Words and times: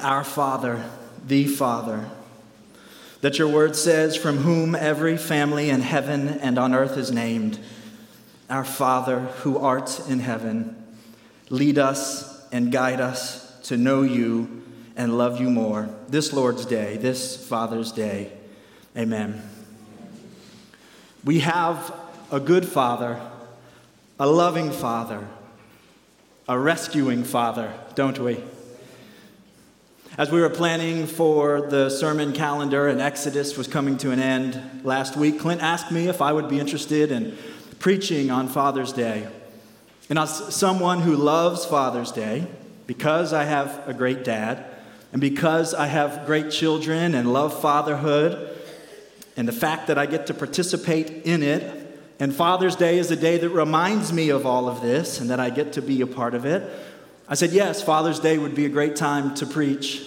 our 0.00 0.24
Father, 0.24 0.84
the 1.26 1.46
Father, 1.46 2.08
that 3.20 3.38
your 3.38 3.48
word 3.48 3.76
says, 3.76 4.16
from 4.16 4.38
whom 4.38 4.74
every 4.74 5.16
family 5.16 5.70
in 5.70 5.80
heaven 5.80 6.28
and 6.28 6.58
on 6.58 6.74
earth 6.74 6.96
is 6.96 7.12
named, 7.12 7.58
our 8.48 8.64
Father 8.64 9.20
who 9.42 9.58
art 9.58 10.00
in 10.08 10.20
heaven, 10.20 10.76
lead 11.50 11.78
us 11.78 12.48
and 12.50 12.72
guide 12.72 13.00
us 13.00 13.60
to 13.64 13.76
know 13.76 14.02
you 14.02 14.62
and 14.96 15.16
love 15.16 15.40
you 15.40 15.50
more. 15.50 15.88
This 16.08 16.32
Lord's 16.32 16.64
Day, 16.66 16.96
this 16.96 17.46
Father's 17.46 17.92
Day. 17.92 18.32
Amen. 18.96 19.42
We 21.24 21.40
have 21.40 21.94
a 22.32 22.40
good 22.40 22.66
Father, 22.66 23.20
a 24.18 24.26
loving 24.26 24.70
Father, 24.70 25.28
a 26.48 26.58
rescuing 26.58 27.22
Father, 27.24 27.72
don't 27.94 28.18
we? 28.18 28.42
As 30.18 30.28
we 30.28 30.40
were 30.40 30.50
planning 30.50 31.06
for 31.06 31.68
the 31.68 31.88
sermon 31.88 32.32
calendar 32.32 32.88
and 32.88 33.00
Exodus 33.00 33.56
was 33.56 33.68
coming 33.68 33.96
to 33.98 34.10
an 34.10 34.18
end 34.18 34.60
last 34.82 35.16
week, 35.16 35.38
Clint 35.38 35.62
asked 35.62 35.92
me 35.92 36.08
if 36.08 36.20
I 36.20 36.32
would 36.32 36.48
be 36.48 36.58
interested 36.58 37.12
in 37.12 37.38
preaching 37.78 38.28
on 38.28 38.48
Father's 38.48 38.92
Day. 38.92 39.28
And 40.08 40.18
as 40.18 40.52
someone 40.52 41.00
who 41.00 41.14
loves 41.14 41.64
Father's 41.64 42.10
Day, 42.10 42.48
because 42.88 43.32
I 43.32 43.44
have 43.44 43.84
a 43.86 43.94
great 43.94 44.24
dad, 44.24 44.64
and 45.12 45.20
because 45.20 45.74
I 45.74 45.86
have 45.86 46.26
great 46.26 46.50
children 46.50 47.14
and 47.14 47.32
love 47.32 47.60
fatherhood, 47.60 48.58
and 49.36 49.46
the 49.46 49.52
fact 49.52 49.86
that 49.86 49.96
I 49.96 50.06
get 50.06 50.26
to 50.26 50.34
participate 50.34 51.24
in 51.24 51.44
it, 51.44 51.76
and 52.18 52.34
Father's 52.34 52.74
Day 52.74 52.98
is 52.98 53.12
a 53.12 53.16
day 53.16 53.38
that 53.38 53.48
reminds 53.50 54.12
me 54.12 54.30
of 54.30 54.44
all 54.44 54.68
of 54.68 54.82
this 54.82 55.20
and 55.20 55.30
that 55.30 55.38
I 55.38 55.50
get 55.50 55.74
to 55.74 55.82
be 55.82 56.00
a 56.00 56.06
part 56.06 56.34
of 56.34 56.44
it, 56.44 56.68
I 57.30 57.34
said, 57.34 57.52
yes, 57.52 57.80
Father's 57.80 58.18
Day 58.18 58.38
would 58.38 58.56
be 58.56 58.66
a 58.66 58.68
great 58.68 58.96
time 58.96 59.36
to 59.36 59.46
preach. 59.46 60.02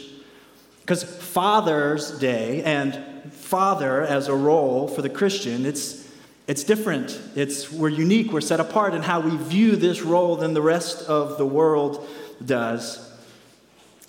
Because 0.82 1.04
Father's 1.06 2.12
Day 2.20 2.62
and 2.64 3.32
father 3.32 4.02
as 4.02 4.28
a 4.28 4.36
role 4.36 4.90
for 4.90 5.02
the 5.02 5.10
Christian, 5.10 5.66
it's, 5.66 6.06
it's 6.48 6.66
different. 6.66 7.18
It's, 7.34 7.72
we're 7.72 7.88
unique, 7.88 8.34
we're 8.34 8.42
set 8.42 8.60
apart 8.60 8.94
in 8.94 9.02
how 9.04 9.22
we 9.22 9.38
view 9.38 9.78
this 9.78 10.02
role 10.02 10.36
than 10.36 10.54
the 10.54 10.62
rest 10.62 11.08
of 11.08 11.38
the 11.38 11.46
world 11.46 12.06
does. 12.46 13.10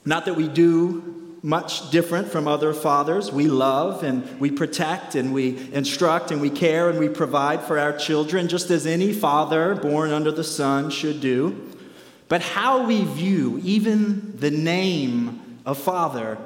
Not 0.05 0.25
that 0.25 0.35
we 0.35 0.49
do 0.49 1.37
much 1.41 1.91
different 1.91 2.27
from 2.27 2.49
other 2.49 2.75
fathers. 2.75 3.31
We 3.31 3.47
love 3.47 4.03
and 4.03 4.41
we 4.41 4.51
protect 4.51 5.15
and 5.15 5.33
we 5.33 5.71
instruct 5.73 6.33
and 6.33 6.41
we 6.41 6.51
care 6.51 6.91
and 6.91 6.99
we 6.99 7.09
provide 7.09 7.63
for 7.63 7.79
our 7.79 7.97
children, 7.97 8.49
just 8.49 8.71
as 8.71 8.87
any 8.87 9.13
father 9.13 9.77
born 9.77 10.11
under 10.11 10.33
the 10.33 10.43
sun 10.43 10.91
should 10.91 11.21
do. 11.21 11.74
But 12.35 12.43
how 12.43 12.85
we 12.85 13.05
view 13.05 13.61
even 13.63 14.37
the 14.37 14.51
name 14.51 15.61
of 15.65 15.79
Father 15.79 16.37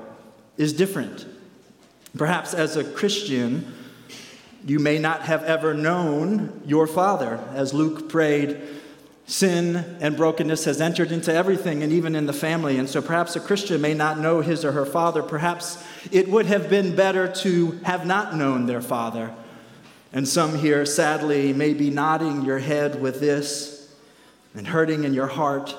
is 0.58 0.75
different. 0.75 1.25
Perhaps 2.14 2.53
as 2.53 2.77
a 2.77 2.84
Christian, 2.84 3.72
you 4.67 4.80
may 4.80 4.98
not 4.98 5.22
have 5.22 5.45
ever 5.45 5.72
known 5.72 6.61
your 6.67 6.86
Father. 6.86 7.42
As 7.55 7.72
Luke 7.72 8.11
prayed, 8.11 8.61
sin 9.25 9.77
and 10.03 10.14
brokenness 10.14 10.67
has 10.67 10.83
entered 10.83 11.11
into 11.11 11.33
everything 11.33 11.83
and 11.83 11.91
even 11.91 12.14
in 12.14 12.27
the 12.27 12.34
family. 12.34 12.77
And 12.77 12.86
so 12.86 13.00
perhaps 13.00 13.34
a 13.34 13.41
Christian 13.41 13.80
may 13.80 13.95
not 13.95 14.19
know 14.19 14.42
his 14.42 14.67
or 14.67 14.73
her 14.73 14.84
father. 14.84 15.23
Perhaps 15.23 15.83
it 16.12 16.28
would 16.28 16.45
have 16.45 16.69
been 16.69 16.97
better 16.97 17.33
to 17.36 17.80
have 17.84 18.05
not 18.05 18.36
known 18.36 18.67
their 18.67 18.83
father. 18.83 19.34
And 20.12 20.28
some 20.28 20.58
here, 20.58 20.84
sadly, 20.84 21.55
may 21.55 21.73
be 21.73 21.89
nodding 21.89 22.45
your 22.45 22.58
head 22.58 23.00
with 23.00 23.20
this 23.20 23.77
and 24.59 24.67
hurting 24.67 25.05
in 25.05 25.14
your 25.14 25.28
heart. 25.28 25.75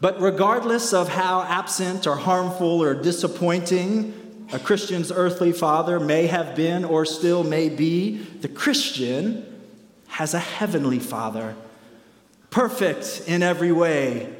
But 0.00 0.20
regardless 0.20 0.92
of 0.92 1.10
how 1.10 1.42
absent 1.42 2.06
or 2.06 2.16
harmful 2.16 2.82
or 2.82 2.94
disappointing 2.94 4.48
a 4.52 4.58
Christian's 4.58 5.12
earthly 5.12 5.52
father 5.52 6.00
may 6.00 6.26
have 6.26 6.56
been 6.56 6.84
or 6.84 7.04
still 7.04 7.44
may 7.44 7.68
be, 7.68 8.16
the 8.16 8.48
Christian 8.48 9.46
has 10.08 10.34
a 10.34 10.40
heavenly 10.40 10.98
father, 10.98 11.54
perfect 12.48 13.22
in 13.26 13.42
every 13.42 13.70
way, 13.70 14.34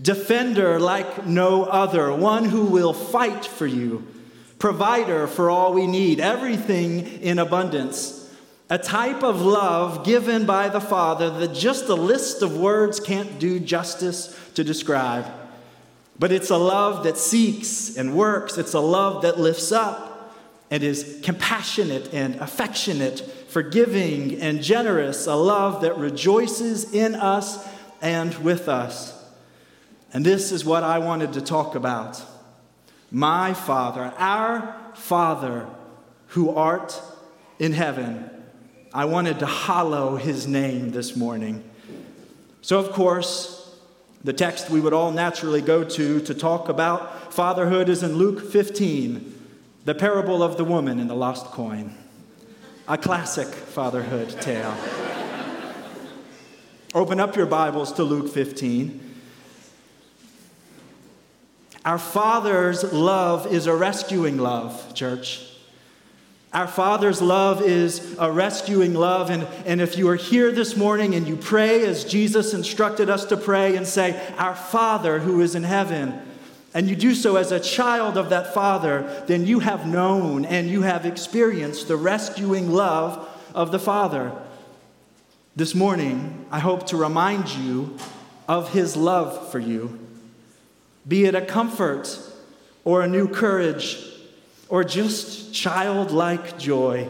defender 0.00 0.80
like 0.80 1.26
no 1.26 1.64
other, 1.64 2.14
one 2.14 2.46
who 2.46 2.64
will 2.64 2.94
fight 2.94 3.44
for 3.44 3.66
you, 3.66 4.06
provider 4.58 5.26
for 5.26 5.50
all 5.50 5.74
we 5.74 5.86
need, 5.86 6.20
everything 6.20 7.20
in 7.20 7.38
abundance 7.38 8.23
a 8.74 8.78
type 8.78 9.22
of 9.22 9.40
love 9.40 10.04
given 10.04 10.46
by 10.46 10.68
the 10.68 10.80
Father 10.80 11.30
that 11.30 11.54
just 11.54 11.84
a 11.84 11.94
list 11.94 12.42
of 12.42 12.56
words 12.56 12.98
can't 12.98 13.38
do 13.38 13.60
justice 13.60 14.36
to 14.54 14.64
describe. 14.64 15.26
But 16.18 16.32
it's 16.32 16.50
a 16.50 16.56
love 16.56 17.04
that 17.04 17.16
seeks 17.16 17.96
and 17.96 18.16
works, 18.16 18.58
it's 18.58 18.74
a 18.74 18.80
love 18.80 19.22
that 19.22 19.38
lifts 19.38 19.70
up 19.70 20.34
and 20.72 20.82
is 20.82 21.20
compassionate 21.22 22.12
and 22.12 22.34
affectionate, 22.40 23.20
forgiving 23.46 24.40
and 24.40 24.60
generous, 24.60 25.28
a 25.28 25.36
love 25.36 25.82
that 25.82 25.96
rejoices 25.96 26.92
in 26.92 27.14
us 27.14 27.64
and 28.02 28.34
with 28.38 28.68
us. 28.68 29.16
And 30.12 30.26
this 30.26 30.50
is 30.50 30.64
what 30.64 30.82
I 30.82 30.98
wanted 30.98 31.34
to 31.34 31.40
talk 31.40 31.76
about. 31.76 32.20
My 33.12 33.54
Father, 33.54 34.12
our 34.18 34.74
Father 34.94 35.68
who 36.26 36.50
art 36.50 37.00
in 37.60 37.72
heaven 37.72 38.32
I 38.94 39.06
wanted 39.06 39.40
to 39.40 39.46
hallow 39.46 40.14
his 40.14 40.46
name 40.46 40.90
this 40.90 41.16
morning. 41.16 41.68
So, 42.62 42.78
of 42.78 42.92
course, 42.92 43.76
the 44.22 44.32
text 44.32 44.70
we 44.70 44.80
would 44.80 44.92
all 44.92 45.10
naturally 45.10 45.60
go 45.60 45.82
to 45.82 46.20
to 46.20 46.32
talk 46.32 46.68
about 46.68 47.34
fatherhood 47.34 47.88
is 47.88 48.04
in 48.04 48.14
Luke 48.14 48.52
15, 48.52 49.34
the 49.84 49.96
parable 49.96 50.44
of 50.44 50.56
the 50.56 50.64
woman 50.64 51.00
and 51.00 51.10
the 51.10 51.14
lost 51.14 51.46
coin. 51.46 51.92
A 52.86 52.96
classic 52.96 53.48
fatherhood 53.48 54.40
tale. 54.40 54.76
Open 56.94 57.18
up 57.18 57.34
your 57.34 57.46
Bibles 57.46 57.92
to 57.94 58.04
Luke 58.04 58.32
15. 58.32 59.00
Our 61.84 61.98
Father's 61.98 62.92
love 62.92 63.52
is 63.52 63.66
a 63.66 63.74
rescuing 63.74 64.38
love, 64.38 64.94
church. 64.94 65.53
Our 66.54 66.68
Father's 66.68 67.20
love 67.20 67.62
is 67.62 68.14
a 68.16 68.30
rescuing 68.30 68.94
love. 68.94 69.28
And, 69.28 69.42
and 69.66 69.80
if 69.80 69.98
you 69.98 70.08
are 70.08 70.14
here 70.14 70.52
this 70.52 70.76
morning 70.76 71.16
and 71.16 71.26
you 71.26 71.34
pray 71.34 71.84
as 71.84 72.04
Jesus 72.04 72.54
instructed 72.54 73.10
us 73.10 73.24
to 73.26 73.36
pray 73.36 73.74
and 73.74 73.84
say, 73.84 74.22
Our 74.38 74.54
Father 74.54 75.18
who 75.18 75.40
is 75.40 75.56
in 75.56 75.64
heaven, 75.64 76.22
and 76.72 76.88
you 76.88 76.94
do 76.94 77.12
so 77.16 77.34
as 77.34 77.50
a 77.50 77.58
child 77.58 78.16
of 78.16 78.30
that 78.30 78.54
Father, 78.54 79.24
then 79.26 79.46
you 79.48 79.58
have 79.60 79.84
known 79.84 80.44
and 80.44 80.70
you 80.70 80.82
have 80.82 81.04
experienced 81.04 81.88
the 81.88 81.96
rescuing 81.96 82.70
love 82.70 83.28
of 83.52 83.72
the 83.72 83.80
Father. 83.80 84.32
This 85.56 85.74
morning, 85.74 86.46
I 86.52 86.60
hope 86.60 86.86
to 86.86 86.96
remind 86.96 87.50
you 87.50 87.96
of 88.46 88.72
His 88.72 88.96
love 88.96 89.50
for 89.50 89.58
you, 89.58 89.98
be 91.06 91.24
it 91.24 91.34
a 91.34 91.44
comfort 91.44 92.16
or 92.84 93.02
a 93.02 93.08
new 93.08 93.26
courage 93.26 94.13
or 94.68 94.84
just 94.84 95.52
childlike 95.54 96.58
joy, 96.58 97.08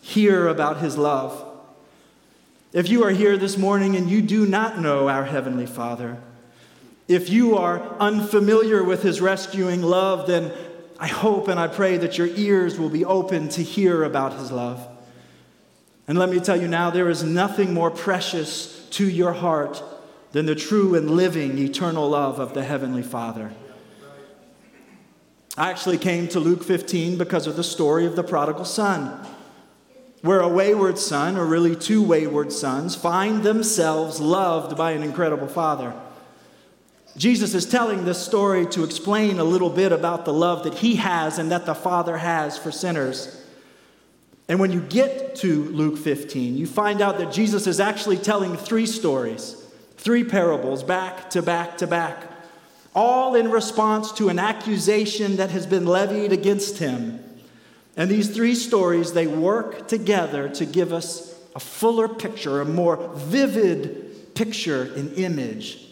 hear 0.00 0.48
about 0.48 0.78
his 0.78 0.96
love. 0.96 1.44
If 2.72 2.88
you 2.88 3.04
are 3.04 3.10
here 3.10 3.36
this 3.36 3.56
morning 3.56 3.96
and 3.96 4.10
you 4.10 4.20
do 4.20 4.46
not 4.46 4.78
know 4.78 5.08
our 5.08 5.24
Heavenly 5.24 5.66
Father, 5.66 6.18
if 7.08 7.30
you 7.30 7.56
are 7.56 7.80
unfamiliar 7.98 8.84
with 8.84 9.02
his 9.02 9.20
rescuing 9.20 9.82
love, 9.82 10.26
then 10.26 10.52
I 10.98 11.06
hope 11.06 11.48
and 11.48 11.58
I 11.58 11.68
pray 11.68 11.96
that 11.96 12.18
your 12.18 12.26
ears 12.26 12.78
will 12.78 12.90
be 12.90 13.04
open 13.04 13.48
to 13.50 13.62
hear 13.62 14.04
about 14.04 14.34
his 14.34 14.52
love. 14.52 14.86
And 16.06 16.18
let 16.18 16.28
me 16.28 16.40
tell 16.40 16.60
you 16.60 16.68
now, 16.68 16.90
there 16.90 17.08
is 17.08 17.22
nothing 17.22 17.72
more 17.72 17.90
precious 17.90 18.86
to 18.90 19.08
your 19.08 19.32
heart 19.32 19.82
than 20.32 20.46
the 20.46 20.54
true 20.54 20.94
and 20.94 21.10
living 21.10 21.56
eternal 21.58 22.10
love 22.10 22.38
of 22.38 22.52
the 22.52 22.64
Heavenly 22.64 23.02
Father. 23.02 23.52
I 25.58 25.70
actually 25.72 25.98
came 25.98 26.28
to 26.28 26.38
Luke 26.38 26.62
15 26.62 27.18
because 27.18 27.48
of 27.48 27.56
the 27.56 27.64
story 27.64 28.06
of 28.06 28.14
the 28.14 28.22
prodigal 28.22 28.64
son, 28.64 29.26
where 30.22 30.38
a 30.38 30.48
wayward 30.48 30.98
son, 30.98 31.36
or 31.36 31.44
really 31.46 31.74
two 31.74 32.00
wayward 32.00 32.52
sons, 32.52 32.94
find 32.94 33.42
themselves 33.42 34.20
loved 34.20 34.76
by 34.76 34.92
an 34.92 35.02
incredible 35.02 35.48
father. 35.48 35.92
Jesus 37.16 37.54
is 37.54 37.66
telling 37.66 38.04
this 38.04 38.24
story 38.24 38.66
to 38.66 38.84
explain 38.84 39.40
a 39.40 39.44
little 39.44 39.68
bit 39.68 39.90
about 39.90 40.24
the 40.24 40.32
love 40.32 40.62
that 40.62 40.74
he 40.74 40.94
has 40.94 41.38
and 41.38 41.50
that 41.50 41.66
the 41.66 41.74
Father 41.74 42.18
has 42.18 42.56
for 42.56 42.70
sinners. 42.70 43.44
And 44.48 44.60
when 44.60 44.70
you 44.70 44.80
get 44.80 45.34
to 45.36 45.64
Luke 45.64 45.98
15, 45.98 46.56
you 46.56 46.68
find 46.68 47.00
out 47.00 47.18
that 47.18 47.32
Jesus 47.32 47.66
is 47.66 47.80
actually 47.80 48.18
telling 48.18 48.56
three 48.56 48.86
stories, 48.86 49.60
three 49.96 50.22
parables 50.22 50.84
back 50.84 51.30
to 51.30 51.42
back 51.42 51.78
to 51.78 51.88
back 51.88 52.37
all 52.98 53.36
in 53.36 53.48
response 53.48 54.10
to 54.10 54.28
an 54.28 54.40
accusation 54.40 55.36
that 55.36 55.50
has 55.50 55.66
been 55.66 55.86
levied 55.86 56.32
against 56.32 56.78
him. 56.78 57.22
And 57.96 58.10
these 58.10 58.34
three 58.34 58.56
stories, 58.56 59.12
they 59.12 59.28
work 59.28 59.86
together 59.86 60.48
to 60.48 60.66
give 60.66 60.92
us 60.92 61.32
a 61.54 61.60
fuller 61.60 62.08
picture, 62.08 62.60
a 62.60 62.64
more 62.64 62.96
vivid 63.14 64.34
picture 64.34 64.92
and 64.96 65.12
image, 65.12 65.86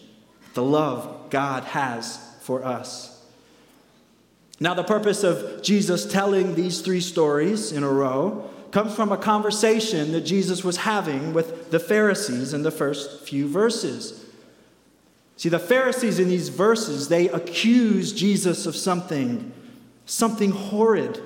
the 0.53 0.61
love 0.61 1.29
God 1.29 1.63
has 1.63 2.19
for 2.41 2.65
us. 2.65 3.25
Now, 4.59 4.73
the 4.73 4.83
purpose 4.83 5.23
of 5.23 5.61
Jesus 5.61 6.11
telling 6.11 6.55
these 6.55 6.81
three 6.81 6.99
stories 6.99 7.71
in 7.71 7.83
a 7.83 7.89
row 7.89 8.49
comes 8.71 8.93
from 8.93 9.13
a 9.13 9.17
conversation 9.17 10.11
that 10.11 10.21
Jesus 10.21 10.61
was 10.61 10.75
having 10.75 11.33
with 11.33 11.71
the 11.71 11.79
Pharisees 11.79 12.53
in 12.53 12.63
the 12.63 12.71
first 12.71 13.25
few 13.25 13.47
verses. 13.47 14.25
See, 15.37 15.49
the 15.49 15.59
Pharisees 15.59 16.17
in 16.17 16.29
these 16.29 16.49
verses, 16.49 17.09
they 17.09 17.29
accuse 17.29 18.11
Jesus 18.11 18.65
of 18.65 18.75
something, 18.75 19.51
something 20.05 20.49
horrid, 20.49 21.21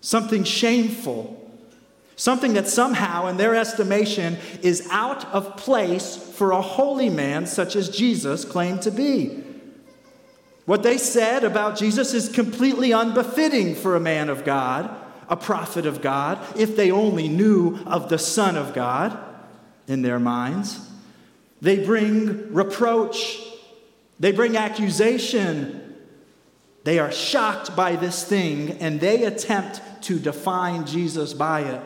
something 0.00 0.44
shameful, 0.44 1.36
something 2.14 2.52
that 2.52 2.68
somehow, 2.68 3.26
in 3.26 3.36
their 3.36 3.56
estimation, 3.56 4.38
is 4.62 4.86
out 4.90 5.24
of 5.34 5.56
place 5.56 6.16
for 6.16 6.52
a 6.52 6.62
holy 6.62 7.10
man 7.10 7.46
such 7.46 7.74
as 7.74 7.88
Jesus 7.88 8.44
claimed 8.44 8.82
to 8.82 8.92
be. 8.92 9.42
What 10.66 10.84
they 10.84 10.96
said 10.96 11.42
about 11.42 11.76
Jesus 11.76 12.14
is 12.14 12.28
completely 12.28 12.92
unbefitting 12.92 13.74
for 13.74 13.96
a 13.96 14.00
man 14.00 14.28
of 14.28 14.44
God, 14.44 14.88
a 15.28 15.36
prophet 15.36 15.84
of 15.84 16.00
God, 16.00 16.38
if 16.56 16.76
they 16.76 16.92
only 16.92 17.28
knew 17.28 17.80
of 17.86 18.08
the 18.08 18.18
Son 18.18 18.56
of 18.56 18.72
God 18.72 19.18
in 19.88 20.02
their 20.02 20.20
minds. 20.20 20.89
They 21.60 21.84
bring 21.84 22.52
reproach, 22.52 23.38
they 24.18 24.32
bring 24.32 24.56
accusation. 24.56 25.76
They 26.82 26.98
are 26.98 27.12
shocked 27.12 27.76
by 27.76 27.96
this 27.96 28.24
thing 28.24 28.78
and 28.78 29.00
they 29.00 29.24
attempt 29.24 29.82
to 30.04 30.18
define 30.18 30.86
Jesus 30.86 31.34
by 31.34 31.60
it. 31.60 31.82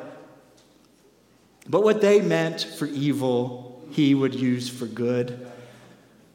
But 1.69 1.83
what 1.83 2.01
they 2.01 2.21
meant 2.21 2.63
for 2.63 2.87
evil, 2.87 3.83
he 3.91 4.15
would 4.15 4.35
use 4.35 4.69
for 4.69 4.87
good. 4.87 5.51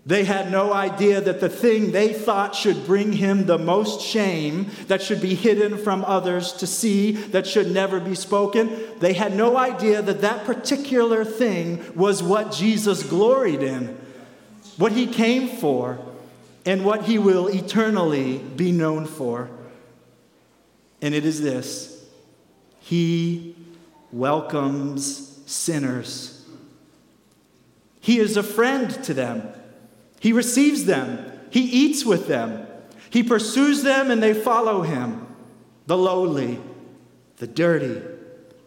They 0.10 0.24
had 0.24 0.52
no 0.52 0.74
idea 0.74 1.22
that 1.22 1.40
the 1.40 1.50
thing 1.50 1.92
they 1.92 2.14
thought 2.14 2.56
should 2.56 2.88
bring 2.88 3.14
him 3.14 3.46
the 3.46 3.60
most 3.60 4.02
shame, 4.02 4.72
that 4.88 5.04
should 5.04 5.22
be 5.22 5.36
hidden 5.36 5.78
from 5.78 6.04
others 6.04 6.52
to 6.54 6.66
see, 6.66 7.12
that 7.12 7.46
should 7.46 7.70
never 7.70 8.00
be 8.00 8.16
spoken, 8.16 8.76
they 8.98 9.14
had 9.14 9.36
no 9.36 9.56
idea 9.56 10.02
that 10.02 10.22
that 10.22 10.46
particular 10.46 11.24
thing 11.24 11.96
was 11.96 12.24
what 12.24 12.52
Jesus 12.52 13.04
gloried 13.04 13.62
in, 13.62 14.00
what 14.78 14.94
he 14.94 15.06
came 15.06 15.48
for, 15.48 16.00
and 16.66 16.84
what 16.84 17.04
he 17.04 17.20
will 17.20 17.46
eternally 17.46 18.40
be 18.40 18.72
known 18.72 19.06
for. 19.06 19.48
And 21.04 21.14
it 21.14 21.24
is 21.24 21.40
this 21.40 22.04
He 22.80 23.56
welcomes 24.12 25.40
sinners, 25.46 26.48
He 28.00 28.18
is 28.18 28.38
a 28.38 28.44
friend 28.44 28.90
to 29.04 29.14
them. 29.14 29.54
He 30.20 30.34
receives 30.34 30.86
them, 30.86 31.32
he 31.50 31.62
eats 31.62 32.06
with 32.06 32.28
them, 32.28 32.68
he 33.10 33.24
pursues 33.24 33.84
them, 33.84 34.12
and 34.12 34.22
they 34.22 34.34
follow 34.34 34.82
him. 34.82 35.28
The 35.88 35.98
lowly, 35.98 36.60
the 37.38 37.48
dirty, 37.48 38.02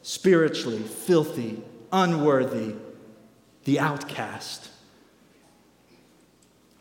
spiritually 0.02 0.82
filthy, 0.82 1.62
unworthy, 1.92 2.74
the 3.64 3.78
outcast. 3.78 4.70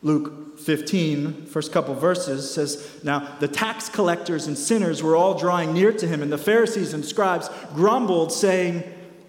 Luke 0.04 0.60
15, 0.60 1.46
first 1.46 1.72
couple 1.72 1.94
verses, 1.94 2.52
says, 2.52 3.00
Now 3.04 3.36
the 3.40 3.48
tax 3.48 3.88
collectors 3.88 4.48
and 4.48 4.58
sinners 4.58 5.04
were 5.04 5.16
all 5.16 5.38
drawing 5.38 5.74
near 5.74 5.94
to 5.94 6.08
him, 6.08 6.24
and 6.24 6.32
the 6.32 6.40
Pharisees 6.40 6.94
and 6.94 7.06
scribes 7.06 7.50
grumbled, 7.76 8.32
saying, 8.32 8.84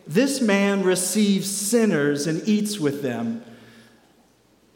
This 0.07 0.41
man 0.41 0.83
receives 0.83 1.51
sinners 1.51 2.27
and 2.27 2.47
eats 2.49 2.81
with 2.81 3.03
them. 3.03 3.45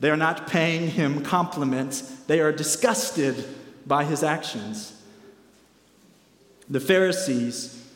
They 0.06 0.12
are 0.12 0.16
not 0.16 0.46
paying 0.46 0.88
him 0.88 1.24
compliments, 1.24 2.00
they 2.28 2.38
are 2.38 2.52
disgusted 2.52 3.44
by 3.88 4.04
his 4.04 4.22
actions. 4.22 4.92
The 6.70 6.78
Pharisees, 6.78 7.90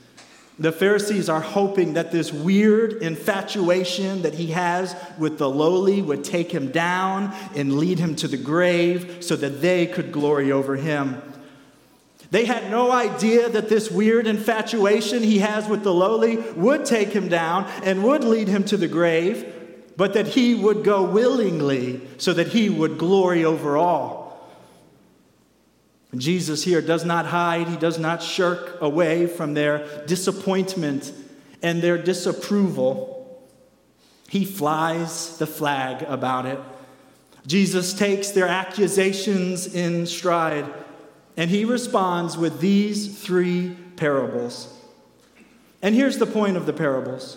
the 0.58 0.72
Pharisees 0.72 1.28
are 1.28 1.40
hoping 1.40 1.92
that 1.92 2.10
this 2.10 2.32
weird 2.32 2.94
infatuation 2.94 4.22
that 4.22 4.34
he 4.34 4.48
has 4.48 4.96
with 5.18 5.38
the 5.38 5.48
lowly 5.48 6.02
would 6.02 6.24
take 6.24 6.50
him 6.50 6.72
down 6.72 7.32
and 7.54 7.78
lead 7.78 8.00
him 8.00 8.16
to 8.16 8.26
the 8.26 8.36
grave 8.36 9.18
so 9.20 9.36
that 9.36 9.60
they 9.60 9.86
could 9.86 10.10
glory 10.10 10.50
over 10.50 10.74
him. 10.74 11.22
They 12.32 12.44
had 12.44 12.72
no 12.72 12.90
idea 12.90 13.48
that 13.50 13.68
this 13.68 13.88
weird 13.88 14.26
infatuation 14.26 15.22
he 15.22 15.38
has 15.38 15.68
with 15.68 15.84
the 15.84 15.94
lowly 15.94 16.38
would 16.38 16.84
take 16.84 17.10
him 17.10 17.28
down 17.28 17.70
and 17.84 18.02
would 18.02 18.24
lead 18.24 18.48
him 18.48 18.64
to 18.64 18.76
the 18.76 18.88
grave 18.88 19.59
but 20.00 20.14
that 20.14 20.28
he 20.28 20.54
would 20.54 20.82
go 20.82 21.02
willingly 21.02 22.00
so 22.16 22.32
that 22.32 22.48
he 22.48 22.70
would 22.70 22.96
glory 22.96 23.44
over 23.44 23.76
all. 23.76 24.50
And 26.10 26.22
Jesus 26.22 26.64
here 26.64 26.80
does 26.80 27.04
not 27.04 27.26
hide, 27.26 27.68
he 27.68 27.76
does 27.76 27.98
not 27.98 28.22
shirk 28.22 28.80
away 28.80 29.26
from 29.26 29.52
their 29.52 30.02
disappointment 30.06 31.12
and 31.62 31.82
their 31.82 31.98
disapproval. 31.98 33.46
He 34.26 34.46
flies 34.46 35.36
the 35.36 35.46
flag 35.46 36.02
about 36.04 36.46
it. 36.46 36.58
Jesus 37.46 37.92
takes 37.92 38.30
their 38.30 38.48
accusations 38.48 39.74
in 39.74 40.06
stride 40.06 40.64
and 41.36 41.50
he 41.50 41.66
responds 41.66 42.38
with 42.38 42.60
these 42.60 43.22
three 43.22 43.76
parables. 43.96 44.74
And 45.82 45.94
here's 45.94 46.16
the 46.16 46.24
point 46.24 46.56
of 46.56 46.64
the 46.64 46.72
parables 46.72 47.36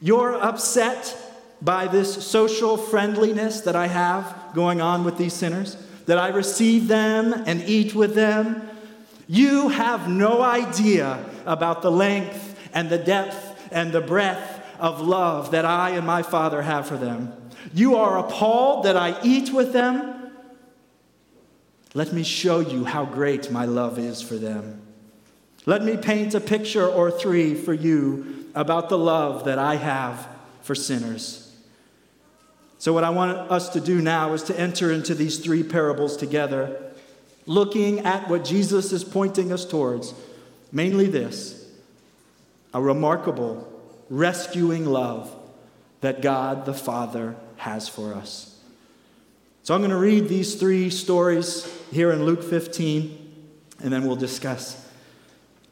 you're 0.00 0.34
upset 0.34 1.16
by 1.60 1.86
this 1.86 2.26
social 2.26 2.76
friendliness 2.76 3.62
that 3.62 3.76
I 3.76 3.86
have 3.88 4.52
going 4.54 4.80
on 4.80 5.04
with 5.04 5.18
these 5.18 5.34
sinners, 5.34 5.76
that 6.06 6.18
I 6.18 6.28
receive 6.28 6.88
them 6.88 7.32
and 7.46 7.62
eat 7.62 7.94
with 7.94 8.14
them, 8.14 8.68
you 9.26 9.68
have 9.68 10.08
no 10.08 10.40
idea 10.40 11.24
about 11.44 11.82
the 11.82 11.90
length 11.90 12.58
and 12.72 12.88
the 12.88 12.98
depth 12.98 13.68
and 13.70 13.92
the 13.92 14.00
breadth 14.00 14.62
of 14.78 15.00
love 15.00 15.50
that 15.50 15.64
I 15.64 15.90
and 15.90 16.06
my 16.06 16.22
Father 16.22 16.62
have 16.62 16.86
for 16.86 16.96
them. 16.96 17.32
You 17.74 17.96
are 17.96 18.18
appalled 18.18 18.84
that 18.84 18.96
I 18.96 19.20
eat 19.22 19.52
with 19.52 19.72
them. 19.72 20.32
Let 21.94 22.12
me 22.12 22.22
show 22.22 22.60
you 22.60 22.84
how 22.84 23.04
great 23.04 23.50
my 23.50 23.64
love 23.64 23.98
is 23.98 24.22
for 24.22 24.36
them. 24.36 24.80
Let 25.66 25.82
me 25.82 25.96
paint 25.96 26.34
a 26.34 26.40
picture 26.40 26.86
or 26.86 27.10
three 27.10 27.54
for 27.54 27.74
you 27.74 28.50
about 28.54 28.88
the 28.88 28.98
love 28.98 29.44
that 29.44 29.58
I 29.58 29.76
have 29.76 30.26
for 30.62 30.74
sinners. 30.74 31.47
So, 32.78 32.92
what 32.92 33.02
I 33.02 33.10
want 33.10 33.36
us 33.50 33.68
to 33.70 33.80
do 33.80 34.00
now 34.00 34.32
is 34.32 34.44
to 34.44 34.58
enter 34.58 34.92
into 34.92 35.14
these 35.14 35.38
three 35.38 35.64
parables 35.64 36.16
together, 36.16 36.80
looking 37.44 38.00
at 38.00 38.28
what 38.28 38.44
Jesus 38.44 38.92
is 38.92 39.02
pointing 39.02 39.52
us 39.52 39.64
towards. 39.64 40.14
Mainly 40.70 41.06
this 41.06 41.66
a 42.72 42.80
remarkable, 42.80 43.66
rescuing 44.10 44.84
love 44.84 45.34
that 46.02 46.22
God 46.22 46.66
the 46.66 46.74
Father 46.74 47.34
has 47.56 47.88
for 47.88 48.14
us. 48.14 48.60
So, 49.64 49.74
I'm 49.74 49.80
going 49.80 49.90
to 49.90 49.96
read 49.96 50.28
these 50.28 50.54
three 50.54 50.88
stories 50.88 51.66
here 51.90 52.12
in 52.12 52.24
Luke 52.24 52.44
15, 52.44 53.48
and 53.80 53.92
then 53.92 54.06
we'll 54.06 54.16
discuss. 54.16 54.88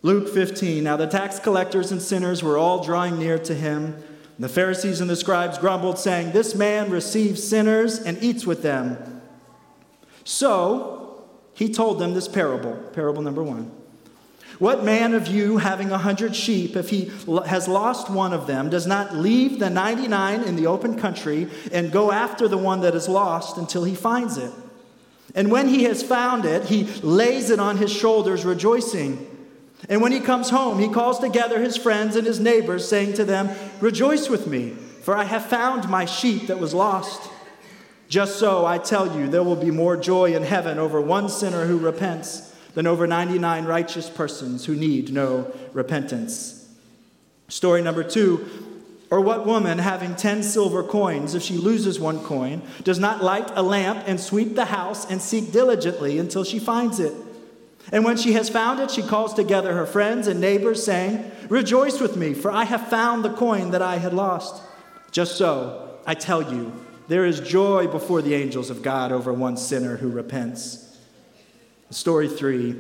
Luke 0.03 0.29
15. 0.29 0.83
Now, 0.85 0.97
the 0.97 1.07
tax 1.07 1.39
collectors 1.39 1.93
and 1.93 2.03
sinners 2.03 2.43
were 2.43 2.59
all 2.59 2.85
drawing 2.85 3.19
near 3.19 3.39
to 3.41 3.55
him. 3.55 4.03
The 4.39 4.49
Pharisees 4.49 5.01
and 5.01 5.09
the 5.09 5.17
scribes 5.17 5.59
grumbled, 5.59 5.99
saying, 5.99 6.33
This 6.33 6.55
man 6.55 6.91
receives 6.91 7.43
sinners 7.43 7.99
and 7.99 8.23
eats 8.23 8.47
with 8.47 8.63
them. 8.63 9.23
So 10.25 11.25
he 11.55 11.73
told 11.73 11.99
them 11.99 12.13
this 12.13 12.29
parable, 12.29 12.75
parable 12.93 13.23
number 13.23 13.43
one. 13.43 13.71
What 14.59 14.85
man 14.85 15.15
of 15.15 15.27
you, 15.27 15.59
having 15.59 15.91
a 15.91 15.99
hundred 15.99 16.35
sheep, 16.35 16.77
if 16.77 16.89
he 16.91 17.11
has 17.47 17.69
lost 17.69 18.11
one 18.11 18.33
of 18.33 18.47
them, 18.47 18.71
does 18.71 18.87
not 18.87 19.15
leave 19.15 19.59
the 19.59 19.69
99 19.69 20.43
in 20.45 20.57
the 20.57 20.67
open 20.67 20.99
country 20.99 21.49
and 21.73 21.93
go 21.93 22.11
after 22.11 22.49
the 22.49 22.57
one 22.57 22.81
that 22.81 22.95
is 22.95 23.09
lost 23.09 23.59
until 23.59 23.85
he 23.85 23.95
finds 23.95 24.39
it? 24.39 24.53
And 25.35 25.51
when 25.51 25.69
he 25.69 25.85
has 25.85 26.03
found 26.03 26.47
it, 26.47 26.65
he 26.65 26.85
lays 27.03 27.51
it 27.51 27.61
on 27.61 27.77
his 27.77 27.93
shoulders, 27.93 28.47
rejoicing. 28.47 29.36
And 29.89 30.01
when 30.01 30.13
he 30.13 30.21
comes 30.21 30.51
home, 30.51 30.79
he 30.79 30.89
calls 30.89 31.19
together 31.19 31.61
his 31.61 31.77
friends 31.77 32.17
and 32.17 32.27
his 32.27 32.41
neighbors, 32.41 32.89
saying 32.89 33.15
to 33.15 33.25
them, 33.25 33.51
Rejoice 33.81 34.29
with 34.29 34.47
me, 34.47 34.71
for 35.03 35.17
I 35.17 35.25
have 35.25 35.47
found 35.47 35.89
my 35.89 36.05
sheep 36.05 36.49
that 36.49 36.59
was 36.59 36.75
lost. 36.75 37.31
Just 38.09 38.39
so, 38.39 38.67
I 38.67 38.79
tell 38.79 39.19
you, 39.19 39.29
there 39.29 39.43
will 39.43 39.57
be 39.57 39.71
more 39.71 39.97
joy 39.97 40.35
in 40.35 40.43
heaven 40.43 40.79
over 40.79 41.01
one 41.01 41.29
sinner 41.29 41.67
who 41.67 41.79
repents 41.79 42.55
than 42.75 42.87
over 42.87 43.07
99 43.07 43.65
righteous 43.65 44.11
persons 44.11 44.67
who 44.67 44.77
need 44.77 45.13
no 45.13 45.53
repentance. 45.73 46.69
Story 47.49 47.83
number 47.83 48.05
two 48.05 48.67
or 49.11 49.21
what 49.21 49.47
woman, 49.47 49.79
having 49.79 50.17
10 50.17 50.43
silver 50.43 50.83
coins, 50.83 51.35
if 51.35 51.43
she 51.43 51.57
loses 51.57 52.01
one 52.01 52.19
coin, 52.21 52.63
does 52.83 52.99
not 52.99 53.23
light 53.23 53.51
a 53.55 53.63
lamp 53.63 54.03
and 54.07 54.19
sweep 54.19 54.57
the 54.57 54.65
house 54.65 55.09
and 55.09 55.23
seek 55.23 55.53
diligently 55.53 56.19
until 56.19 56.43
she 56.43 56.59
finds 56.59 56.99
it? 56.99 57.13
And 57.93 58.05
when 58.05 58.17
she 58.17 58.33
has 58.33 58.49
found 58.49 58.81
it, 58.81 58.91
she 58.91 59.03
calls 59.03 59.33
together 59.35 59.75
her 59.75 59.87
friends 59.87 60.27
and 60.27 60.41
neighbors, 60.41 60.85
saying, 60.85 61.31
Rejoice 61.49 62.01
with 62.01 62.17
me, 62.17 62.35
for 62.35 62.51
I 62.51 62.65
have 62.65 62.89
found 62.89 63.25
the 63.25 63.33
coin 63.33 63.71
that 63.71 63.83
I 63.83 63.99
had 63.99 64.13
lost. 64.13 64.63
Just 65.13 65.37
so, 65.37 65.99
I 66.05 66.15
tell 66.15 66.53
you, 66.53 66.73
there 67.09 67.25
is 67.25 67.41
joy 67.41 67.87
before 67.87 68.23
the 68.23 68.35
angels 68.35 68.71
of 68.71 68.83
God 68.83 69.13
over 69.13 69.33
one 69.33 69.57
sinner 69.57 69.97
who 69.97 70.09
repents. 70.09 70.99
Story 71.91 72.29
three. 72.29 72.75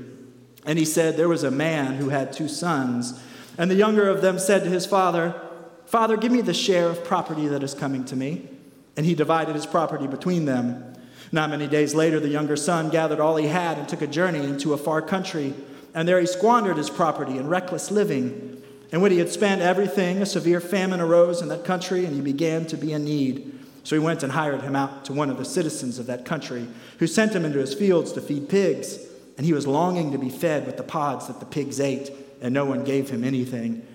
And 0.64 0.78
he 0.78 0.84
said, 0.84 1.16
There 1.16 1.28
was 1.28 1.44
a 1.44 1.50
man 1.50 1.94
who 1.94 2.08
had 2.08 2.32
two 2.32 2.48
sons, 2.48 3.20
and 3.56 3.70
the 3.70 3.76
younger 3.76 4.08
of 4.08 4.20
them 4.20 4.38
said 4.38 4.64
to 4.64 4.70
his 4.70 4.84
father, 4.84 5.40
Father, 5.86 6.16
give 6.16 6.32
me 6.32 6.40
the 6.40 6.52
share 6.52 6.88
of 6.88 7.04
property 7.04 7.46
that 7.46 7.62
is 7.62 7.72
coming 7.72 8.04
to 8.06 8.16
me. 8.16 8.48
And 8.96 9.06
he 9.06 9.14
divided 9.14 9.54
his 9.54 9.66
property 9.66 10.08
between 10.08 10.46
them. 10.46 10.95
Not 11.32 11.50
many 11.50 11.66
days 11.66 11.94
later, 11.94 12.20
the 12.20 12.28
younger 12.28 12.56
son 12.56 12.90
gathered 12.90 13.20
all 13.20 13.36
he 13.36 13.48
had 13.48 13.78
and 13.78 13.88
took 13.88 14.02
a 14.02 14.06
journey 14.06 14.44
into 14.44 14.72
a 14.72 14.78
far 14.78 15.02
country. 15.02 15.54
And 15.94 16.06
there 16.06 16.20
he 16.20 16.26
squandered 16.26 16.76
his 16.76 16.90
property 16.90 17.38
in 17.38 17.48
reckless 17.48 17.90
living. 17.90 18.62
And 18.92 19.02
when 19.02 19.10
he 19.10 19.18
had 19.18 19.30
spent 19.30 19.62
everything, 19.62 20.22
a 20.22 20.26
severe 20.26 20.60
famine 20.60 21.00
arose 21.00 21.42
in 21.42 21.48
that 21.48 21.64
country, 21.64 22.04
and 22.04 22.14
he 22.14 22.20
began 22.20 22.66
to 22.66 22.76
be 22.76 22.92
in 22.92 23.04
need. 23.04 23.58
So 23.82 23.96
he 23.96 24.00
went 24.00 24.22
and 24.22 24.32
hired 24.32 24.62
him 24.62 24.76
out 24.76 25.04
to 25.06 25.12
one 25.12 25.30
of 25.30 25.38
the 25.38 25.44
citizens 25.44 25.98
of 25.98 26.06
that 26.06 26.24
country, 26.24 26.66
who 26.98 27.06
sent 27.06 27.34
him 27.34 27.44
into 27.44 27.58
his 27.58 27.74
fields 27.74 28.12
to 28.12 28.20
feed 28.20 28.48
pigs. 28.48 28.98
And 29.36 29.44
he 29.44 29.52
was 29.52 29.66
longing 29.66 30.12
to 30.12 30.18
be 30.18 30.30
fed 30.30 30.66
with 30.66 30.76
the 30.76 30.82
pods 30.82 31.26
that 31.26 31.40
the 31.40 31.46
pigs 31.46 31.80
ate, 31.80 32.10
and 32.40 32.54
no 32.54 32.64
one 32.64 32.84
gave 32.84 33.10
him 33.10 33.24
anything. 33.24 33.86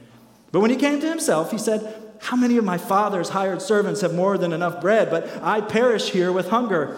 But 0.51 0.59
when 0.59 0.69
he 0.69 0.75
came 0.75 0.99
to 0.99 1.09
himself, 1.09 1.51
he 1.51 1.57
said, 1.57 1.95
How 2.19 2.35
many 2.35 2.57
of 2.57 2.65
my 2.65 2.77
father's 2.77 3.29
hired 3.29 3.61
servants 3.61 4.01
have 4.01 4.13
more 4.13 4.37
than 4.37 4.53
enough 4.53 4.81
bread, 4.81 5.09
but 5.09 5.29
I 5.41 5.61
perish 5.61 6.09
here 6.09 6.31
with 6.31 6.49
hunger? 6.49 6.97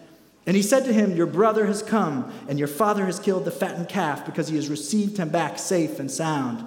And 0.45 0.55
he 0.55 0.63
said 0.63 0.85
to 0.85 0.93
him, 0.93 1.15
Your 1.15 1.27
brother 1.27 1.67
has 1.67 1.83
come, 1.83 2.33
and 2.47 2.57
your 2.57 2.67
father 2.67 3.05
has 3.05 3.19
killed 3.19 3.45
the 3.45 3.51
fattened 3.51 3.89
calf 3.89 4.25
because 4.25 4.47
he 4.47 4.55
has 4.55 4.69
received 4.69 5.17
him 5.17 5.29
back 5.29 5.59
safe 5.59 5.99
and 5.99 6.09
sound. 6.09 6.65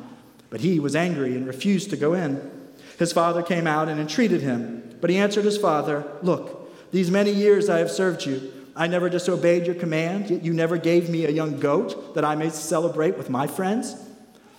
But 0.50 0.60
he 0.60 0.78
was 0.78 0.94
angry 0.94 1.36
and 1.36 1.46
refused 1.46 1.90
to 1.90 1.96
go 1.96 2.14
in. 2.14 2.50
His 2.98 3.12
father 3.12 3.42
came 3.42 3.66
out 3.66 3.88
and 3.88 4.00
entreated 4.00 4.40
him. 4.40 4.96
But 5.00 5.10
he 5.10 5.18
answered 5.18 5.44
his 5.44 5.58
father, 5.58 6.06
Look, 6.22 6.92
these 6.92 7.10
many 7.10 7.32
years 7.32 7.68
I 7.68 7.78
have 7.78 7.90
served 7.90 8.24
you. 8.24 8.52
I 8.76 8.86
never 8.86 9.08
disobeyed 9.08 9.66
your 9.66 9.74
command, 9.74 10.30
yet 10.30 10.44
you 10.44 10.52
never 10.52 10.78
gave 10.78 11.08
me 11.08 11.24
a 11.24 11.30
young 11.30 11.60
goat 11.60 12.14
that 12.14 12.24
I 12.24 12.34
may 12.34 12.50
celebrate 12.50 13.16
with 13.16 13.30
my 13.30 13.46
friends. 13.46 13.96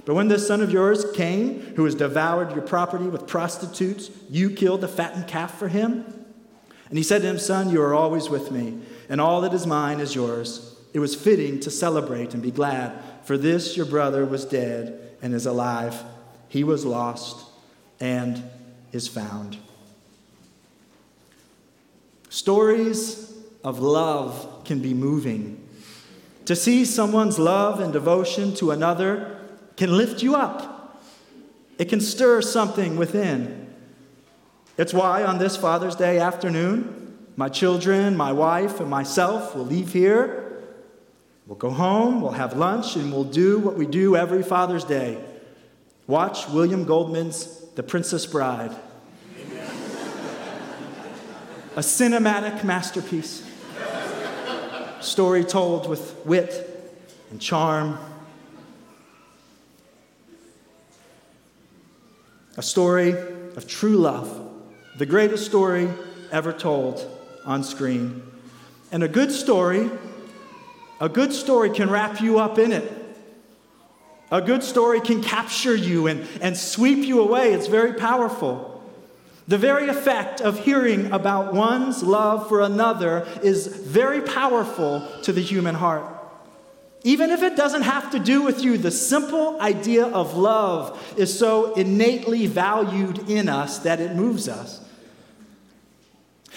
But 0.06 0.14
when 0.14 0.28
this 0.28 0.48
son 0.48 0.62
of 0.62 0.72
yours 0.72 1.06
came, 1.14 1.62
who 1.76 1.86
has 1.86 1.96
devoured 1.96 2.52
your 2.52 2.62
property 2.62 3.06
with 3.06 3.28
prostitutes, 3.28 4.12
you 4.30 4.52
killed 4.52 4.82
the 4.82 4.88
fattened 4.88 5.28
calf 5.28 5.58
for 5.58 5.68
him? 5.68 6.06
And 6.90 6.98
he 6.98 7.04
said 7.04 7.24
to 7.24 7.28
him, 7.28 7.40
Son, 7.40 7.72
you 7.72 7.82
are 7.82 7.96
always 7.96 8.30
with 8.30 8.52
me, 8.52 8.80
and 9.10 9.22
all 9.22 9.42
that 9.42 9.54
is 9.54 9.68
mine 9.68 10.00
is 10.00 10.16
yours. 10.16 10.76
It 10.94 11.00
was 11.00 11.16
fitting 11.16 11.60
to 11.62 11.72
celebrate 11.72 12.34
and 12.34 12.42
be 12.42 12.52
glad, 12.52 12.94
for 13.24 13.38
this 13.38 13.76
your 13.76 13.86
brother 13.86 14.26
was 14.26 14.46
dead 14.46 15.18
and 15.22 15.34
is 15.34 15.46
alive. 15.46 16.04
He 16.48 16.64
was 16.64 16.86
lost 16.86 17.46
and 18.00 18.44
is 18.92 19.08
found. 19.08 19.58
Stories 22.30 23.34
of 23.64 23.80
love 23.80 24.64
can 24.66 24.80
be 24.80 24.94
moving. 24.94 25.62
To 26.46 26.56
see 26.56 26.86
someone's 26.86 27.40
love 27.40 27.80
and 27.80 27.92
devotion 27.92 28.54
to 28.56 28.72
another 28.72 29.40
can 29.78 29.98
lift 29.98 30.22
you 30.22 30.36
up, 30.36 31.02
it 31.78 31.86
can 31.86 32.00
stir 32.00 32.42
something 32.42 32.96
within. 32.96 33.74
It's 34.78 34.94
why 34.94 35.24
on 35.24 35.38
this 35.40 35.58
Father's 35.58 35.96
Day 35.96 36.20
afternoon, 36.20 37.05
my 37.36 37.50
children, 37.50 38.16
my 38.16 38.32
wife, 38.32 38.80
and 38.80 38.90
myself 38.90 39.56
will 39.56 39.66
leave 39.66 39.94
here. 39.94 40.64
We'll 41.48 41.58
go 41.58 41.70
home, 41.70 42.22
we'll 42.22 42.32
have 42.32 42.58
lunch, 42.58 42.96
and 42.96 43.12
we'll 43.12 43.24
do 43.24 43.60
what 43.60 43.76
we 43.76 43.86
do 43.86 44.16
every 44.16 44.42
Father's 44.42 44.84
Day 44.84 45.24
watch 46.08 46.48
William 46.50 46.86
Goldman's 46.86 47.62
The 47.76 47.84
Princess 47.84 48.26
Bride. 48.26 48.76
A 51.76 51.80
cinematic 51.80 52.64
masterpiece. 52.64 53.44
Story 55.02 55.44
told 55.44 55.90
with 55.90 56.16
wit 56.26 56.72
and 57.32 57.42
charm 57.42 57.98
a 62.58 62.62
story 62.62 63.12
of 63.12 63.68
true 63.68 63.98
love, 63.98 64.50
the 64.98 65.06
greatest 65.06 65.46
story 65.46 65.90
ever 66.32 66.54
told 66.54 67.15
on 67.46 67.64
screen. 67.64 68.24
And 68.92 69.04
a 69.04 69.08
good 69.08 69.32
story, 69.32 69.90
a 71.00 71.10
good 71.10 71.34
story 71.34 71.70
can 71.70 71.90
wrap 71.90 72.22
you 72.22 72.40
up 72.40 72.58
in 72.58 72.72
it. 72.72 72.92
A 74.32 74.42
good 74.42 74.64
story 74.64 75.02
can 75.02 75.22
capture 75.22 75.76
you 75.76 76.08
and, 76.08 76.28
and 76.42 76.58
sweep 76.58 77.06
you 77.06 77.22
away. 77.22 77.54
It's 77.54 77.68
very 77.68 77.94
powerful. 77.94 78.84
The 79.48 79.58
very 79.58 79.88
effect 79.88 80.42
of 80.42 80.60
hearing 80.60 81.12
about 81.12 81.54
one's 81.54 82.02
love 82.02 82.50
for 82.50 82.62
another 82.62 83.28
is 83.44 83.68
very 83.68 84.22
powerful 84.22 85.08
to 85.22 85.32
the 85.32 85.42
human 85.42 85.76
heart. 85.76 86.12
Even 87.04 87.30
if 87.30 87.44
it 87.44 87.56
doesn't 87.56 87.84
have 87.84 88.10
to 88.12 88.20
do 88.20 88.42
with 88.42 88.64
you, 88.64 88.80
the 88.80 88.90
simple 88.90 89.62
idea 89.62 90.08
of 90.08 90.36
love 90.36 91.14
is 91.16 91.38
so 91.38 91.76
innately 91.76 92.48
valued 92.48 93.30
in 93.30 93.48
us 93.48 93.78
that 93.80 94.00
it 94.00 94.16
moves 94.16 94.50
us. 94.50 94.82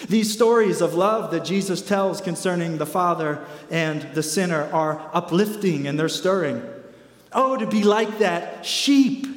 These 0.07 0.31
stories 0.33 0.81
of 0.81 0.93
love 0.93 1.31
that 1.31 1.45
Jesus 1.45 1.81
tells 1.81 2.21
concerning 2.21 2.77
the 2.77 2.85
Father 2.85 3.43
and 3.69 4.01
the 4.13 4.23
sinner 4.23 4.69
are 4.71 5.09
uplifting 5.13 5.87
and 5.87 5.99
they're 5.99 6.09
stirring. 6.09 6.61
Oh, 7.33 7.57
to 7.57 7.67
be 7.67 7.83
like 7.83 8.19
that 8.19 8.65
sheep 8.65 9.27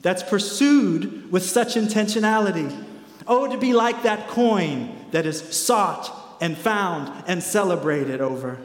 that's 0.00 0.22
pursued 0.22 1.30
with 1.30 1.44
such 1.44 1.74
intentionality. 1.74 2.86
Oh, 3.26 3.48
to 3.50 3.58
be 3.58 3.72
like 3.72 4.02
that 4.02 4.28
coin 4.28 4.96
that 5.10 5.26
is 5.26 5.40
sought 5.40 6.36
and 6.40 6.56
found 6.56 7.24
and 7.26 7.42
celebrated 7.42 8.20
over. 8.20 8.58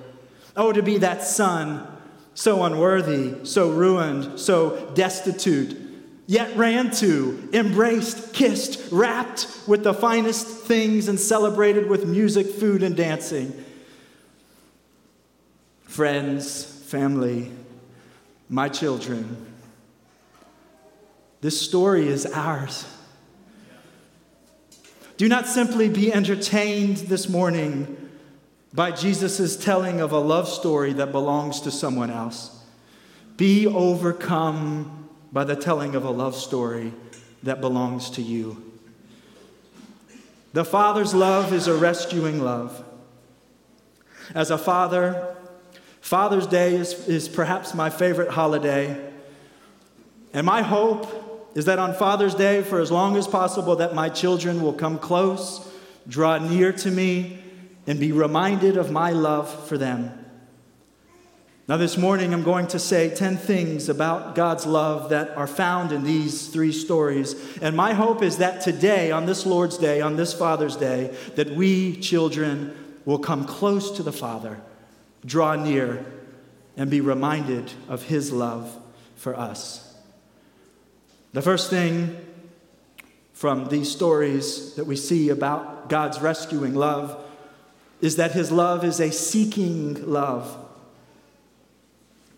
Oh, 0.56 0.72
to 0.72 0.82
be 0.82 0.98
that 1.00 1.24
son 1.24 1.88
so 2.34 2.64
unworthy, 2.64 3.46
so 3.46 3.72
ruined, 3.72 4.40
so 4.40 4.92
destitute, 4.94 5.76
yet 6.28 6.56
ran 6.58 6.92
to, 6.92 7.50
embraced, 7.54 8.34
kissed, 8.34 8.92
wrapped 8.92 9.48
with 9.66 9.84
the 9.84 9.94
finest 9.94 10.46
things, 10.46 11.08
and 11.08 11.20
celebrated 11.20 11.90
with 11.90 12.06
music, 12.06 12.48
food, 12.48 12.84
and 12.84 12.96
dancing. 12.96 13.54
Friends, 15.84 16.64
family, 16.64 17.52
my 18.50 18.68
children, 18.68 19.46
this 21.40 21.60
story 21.60 22.08
is 22.08 22.26
ours. 22.26 22.86
Do 25.16 25.28
not 25.30 25.48
simply 25.48 25.90
be 25.90 26.14
entertained 26.14 26.98
this 26.98 27.30
morning 27.30 28.10
by 28.74 28.92
Jesus' 28.92 29.56
telling 29.56 30.02
of 30.02 30.12
a 30.12 30.20
love 30.20 30.48
story 30.48 30.94
that 30.94 31.12
belongs 31.12 31.62
to 31.62 31.72
someone 31.72 32.12
else. 32.12 32.64
Be 33.38 33.66
overcome 33.66 34.97
by 35.32 35.44
the 35.44 35.56
telling 35.56 35.96
of 35.96 36.04
a 36.04 36.10
love 36.10 36.36
story 36.36 36.94
that 37.44 37.62
belongs 37.62 38.10
to 38.12 38.22
you. 38.22 38.64
The 40.54 40.66
Father's 40.66 41.14
love 41.14 41.54
is 41.54 41.68
a 41.68 41.76
rescuing 41.76 42.42
love. 42.42 42.84
As 44.34 44.52
a 44.52 44.58
father, 44.58 45.36
Father's 46.02 46.48
Day 46.48 46.76
is, 46.76 47.08
is 47.08 47.30
perhaps 47.30 47.74
my 47.74 47.90
favorite 47.90 48.30
holiday. 48.30 49.12
And 50.34 50.46
my 50.46 50.62
hope 50.62 51.52
is 51.56 51.66
that 51.66 51.80
on 51.80 51.94
Father's 51.94 52.36
Day, 52.36 52.62
for 52.62 52.80
as 52.80 52.92
long 52.92 53.18
as 53.18 53.28
possible, 53.28 53.76
that 53.78 53.96
my 53.96 54.10
children 54.10 54.62
will 54.62 54.74
come 54.74 55.00
close, 55.00 55.70
draw 56.08 56.38
near 56.38 56.72
to 56.72 56.92
me, 56.92 57.40
and 57.86 58.00
be 58.00 58.12
reminded 58.12 58.78
of 58.78 58.92
my 58.92 59.12
love 59.12 59.68
for 59.68 59.78
them. 59.78 60.26
Now, 61.68 61.76
this 61.76 61.98
morning, 61.98 62.34
I'm 62.34 62.44
going 62.44 62.68
to 62.68 62.80
say 62.80 63.14
10 63.14 63.36
things 63.36 63.90
about 63.90 64.36
God's 64.36 64.66
love 64.66 65.10
that 65.10 65.36
are 65.36 65.48
found 65.48 65.92
in 65.92 66.06
these 66.06 66.48
three 66.48 66.72
stories. 66.72 67.36
And 67.62 67.76
my 67.76 67.92
hope 67.92 68.24
is 68.24 68.38
that 68.38 68.62
today, 68.62 69.12
on 69.12 69.26
this 69.26 69.46
Lord's 69.46 69.78
Day, 69.78 70.00
on 70.00 70.16
this 70.16 70.34
Father's 70.34 70.78
Day, 70.78 71.14
that 71.36 71.50
we 71.50 71.98
children 71.98 72.74
will 73.04 73.20
come 73.20 73.44
close 73.44 73.92
to 73.98 74.04
the 74.04 74.14
Father, 74.14 74.62
draw 75.26 75.56
near, 75.56 76.06
and 76.78 76.90
be 76.90 77.02
reminded 77.02 77.74
of 77.90 78.04
His 78.04 78.32
love 78.32 78.74
for 79.18 79.38
us. 79.38 79.94
The 81.34 81.42
first 81.42 81.70
thing 81.70 82.16
from 83.34 83.68
these 83.68 83.92
stories 83.92 84.74
that 84.76 84.86
we 84.86 84.96
see 84.96 85.28
about 85.28 85.90
God's 85.90 86.22
rescuing 86.22 86.76
love 86.76 87.22
is 88.00 88.16
that 88.16 88.32
His 88.32 88.54
love 88.54 88.86
is 88.86 89.02
a 89.02 89.12
seeking 89.12 90.10
love. 90.10 90.64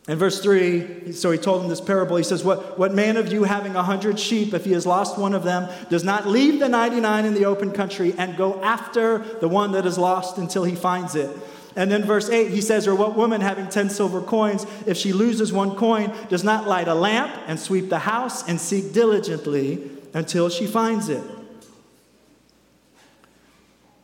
In 0.10 0.18
verse 0.18 0.42
3, 0.42 1.12
so 1.12 1.30
he 1.30 1.38
told 1.38 1.62
him 1.62 1.70
this 1.70 1.80
parable. 1.80 2.18
He 2.18 2.24
says, 2.24 2.44
What, 2.44 2.80
what 2.80 2.96
man 2.96 3.16
of 3.16 3.32
you 3.32 3.44
having 3.44 3.76
a 3.76 3.84
hundred 3.84 4.20
sheep, 4.20 4.56
if 4.56 4.66
he 4.66 4.72
has 4.72 4.88
lost 4.88 5.20
one 5.20 5.36
of 5.36 5.44
them, 5.44 5.70
does 5.92 6.04
not 6.04 6.26
leave 6.26 6.60
the 6.60 6.68
99 6.68 7.26
in 7.26 7.36
the 7.36 7.46
open 7.46 7.70
country 7.70 8.16
and 8.18 8.36
go 8.36 8.60
after 8.64 9.20
the 9.40 9.48
one 9.48 9.74
that 9.74 9.86
is 9.86 10.00
lost 10.00 10.40
until 10.40 10.64
he 10.64 10.74
finds 10.74 11.14
it? 11.14 11.30
And 11.76 11.92
then 11.92 12.04
verse 12.04 12.28
8, 12.28 12.50
he 12.50 12.60
says, 12.60 12.88
Or 12.88 12.96
what 12.96 13.16
woman 13.16 13.40
having 13.40 13.70
10 13.70 13.92
silver 13.92 14.20
coins, 14.20 14.66
if 14.88 14.98
she 14.98 15.14
loses 15.14 15.54
one 15.54 15.76
coin, 15.76 16.12
does 16.28 16.44
not 16.44 16.68
light 16.68 16.88
a 16.88 16.96
lamp 16.96 17.32
and 17.46 17.60
sweep 17.60 17.90
the 17.90 18.00
house 18.00 18.50
and 18.50 18.60
seek 18.60 18.92
diligently 18.92 19.92
until 20.16 20.50
she 20.50 20.66
finds 20.66 21.08
it? 21.08 21.22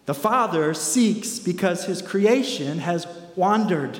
The 0.06 0.14
Father 0.14 0.76
seeks 0.76 1.40
because 1.40 1.86
his 1.86 2.04
creation 2.04 2.78
has 2.78 3.08
wandered. 3.36 4.00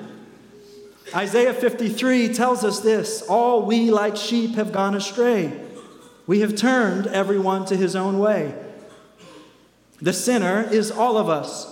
Isaiah 1.14 1.54
53 1.54 2.34
tells 2.34 2.64
us 2.64 2.80
this 2.80 3.22
All 3.24 3.64
we 3.64 3.92
like 3.92 4.16
sheep 4.16 4.56
have 4.56 4.72
gone 4.72 4.96
astray. 4.96 5.62
We 6.28 6.40
have 6.40 6.56
turned 6.56 7.08
everyone 7.08 7.66
to 7.66 7.76
his 7.76 7.96
own 7.96 8.20
way. 8.20 8.56
The 10.02 10.14
sinner 10.14 10.68
is 10.72 10.92
all 10.92 11.18
of 11.18 11.30
us. 11.30 11.72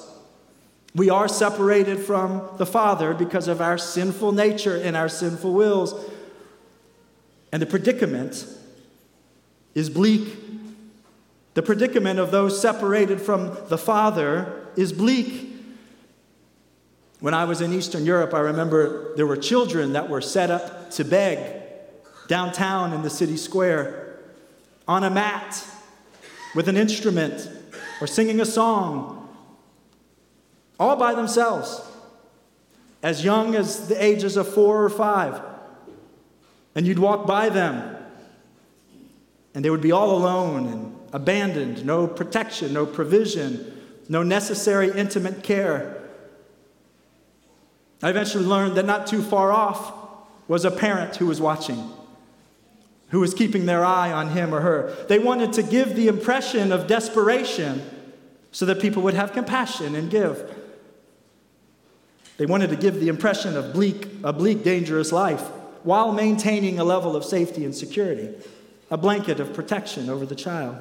We 0.96 1.10
are 1.10 1.28
separated 1.28 2.00
from 2.00 2.48
the 2.58 2.68
Father 2.68 3.16
because 3.16 3.48
of 3.48 3.62
our 3.62 3.80
sinful 3.80 4.32
nature 4.32 4.76
and 4.76 4.96
our 4.96 5.10
sinful 5.10 5.52
wills. 5.52 5.96
And 7.52 7.62
the 7.62 7.66
predicament 7.66 8.46
is 9.74 9.90
bleak. 9.90 10.38
The 11.56 11.64
predicament 11.64 12.20
of 12.20 12.30
those 12.32 12.62
separated 12.62 13.22
from 13.22 13.58
the 13.70 13.78
Father 13.78 14.68
is 14.76 14.94
bleak. 14.94 15.53
When 17.24 17.34
I 17.34 17.46
was 17.46 17.62
in 17.62 17.72
Eastern 17.72 18.06
Europe, 18.06 18.34
I 18.34 18.42
remember 18.42 19.16
there 19.16 19.26
were 19.26 19.38
children 19.38 19.94
that 19.94 20.10
were 20.10 20.20
set 20.20 20.52
up 20.52 20.92
to 20.92 21.06
beg 21.06 21.64
downtown 22.28 22.92
in 22.92 23.02
the 23.02 23.10
city 23.10 23.38
square 23.38 24.20
on 24.90 25.06
a 25.06 25.10
mat 25.10 25.66
with 26.54 26.68
an 26.68 26.76
instrument 26.76 27.50
or 28.02 28.08
singing 28.08 28.42
a 28.42 28.46
song, 28.46 29.34
all 30.78 30.98
by 30.98 31.16
themselves, 31.16 31.82
as 33.02 33.24
young 33.24 33.56
as 33.56 33.88
the 33.88 34.04
ages 34.04 34.36
of 34.36 34.54
four 34.54 34.84
or 34.84 34.90
five. 34.90 35.42
And 36.76 36.86
you'd 36.86 37.00
walk 37.00 37.26
by 37.26 37.48
them, 37.48 37.96
and 39.56 39.64
they 39.64 39.70
would 39.70 39.80
be 39.80 39.94
all 39.94 40.18
alone 40.18 40.68
and 40.68 41.00
abandoned, 41.14 41.86
no 41.86 42.06
protection, 42.06 42.74
no 42.74 42.86
provision, 42.86 43.82
no 44.10 44.24
necessary 44.24 44.92
intimate 44.92 45.42
care. 45.42 46.03
I 48.04 48.10
eventually 48.10 48.44
learned 48.44 48.76
that 48.76 48.86
not 48.86 49.08
too 49.08 49.22
far 49.22 49.54
off 49.54 49.94
was 50.50 50.66
a 50.66 50.72
parent 50.72 51.16
who 51.16 51.26
was 51.26 51.40
watching, 51.40 51.90
who 53.10 53.22
was 53.22 53.34
keeping 53.34 53.66
their 53.66 53.86
eye 53.86 54.12
on 54.12 54.32
him 54.32 54.54
or 54.54 54.60
her. 54.60 54.94
They 55.08 55.20
wanted 55.20 55.54
to 55.54 55.64
give 55.64 55.96
the 55.96 56.10
impression 56.10 56.74
of 56.74 56.86
desperation 56.86 57.82
so 58.52 58.66
that 58.66 58.82
people 58.82 59.02
would 59.04 59.14
have 59.14 59.32
compassion 59.32 59.96
and 59.96 60.12
give. 60.12 60.54
They 62.36 62.46
wanted 62.46 62.72
to 62.72 62.76
give 62.76 63.00
the 63.00 63.08
impression 63.08 63.56
of 63.56 63.72
bleak, 63.72 64.10
a 64.22 64.34
bleak, 64.34 64.64
dangerous 64.64 65.14
life 65.14 65.42
while 65.84 66.12
maintaining 66.12 66.80
a 66.80 66.84
level 66.84 67.16
of 67.16 67.24
safety 67.24 67.64
and 67.64 67.74
security, 67.74 68.30
a 68.92 68.98
blanket 68.98 69.40
of 69.40 69.54
protection 69.54 70.10
over 70.10 70.26
the 70.26 70.36
child. 70.36 70.76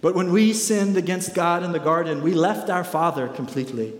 But 0.00 0.14
when 0.14 0.30
we 0.30 0.52
sinned 0.52 0.96
against 0.96 1.34
God 1.34 1.64
in 1.64 1.72
the 1.72 1.80
garden, 1.80 2.22
we 2.22 2.34
left 2.34 2.70
our 2.70 2.84
Father 2.84 3.26
completely. 3.26 3.94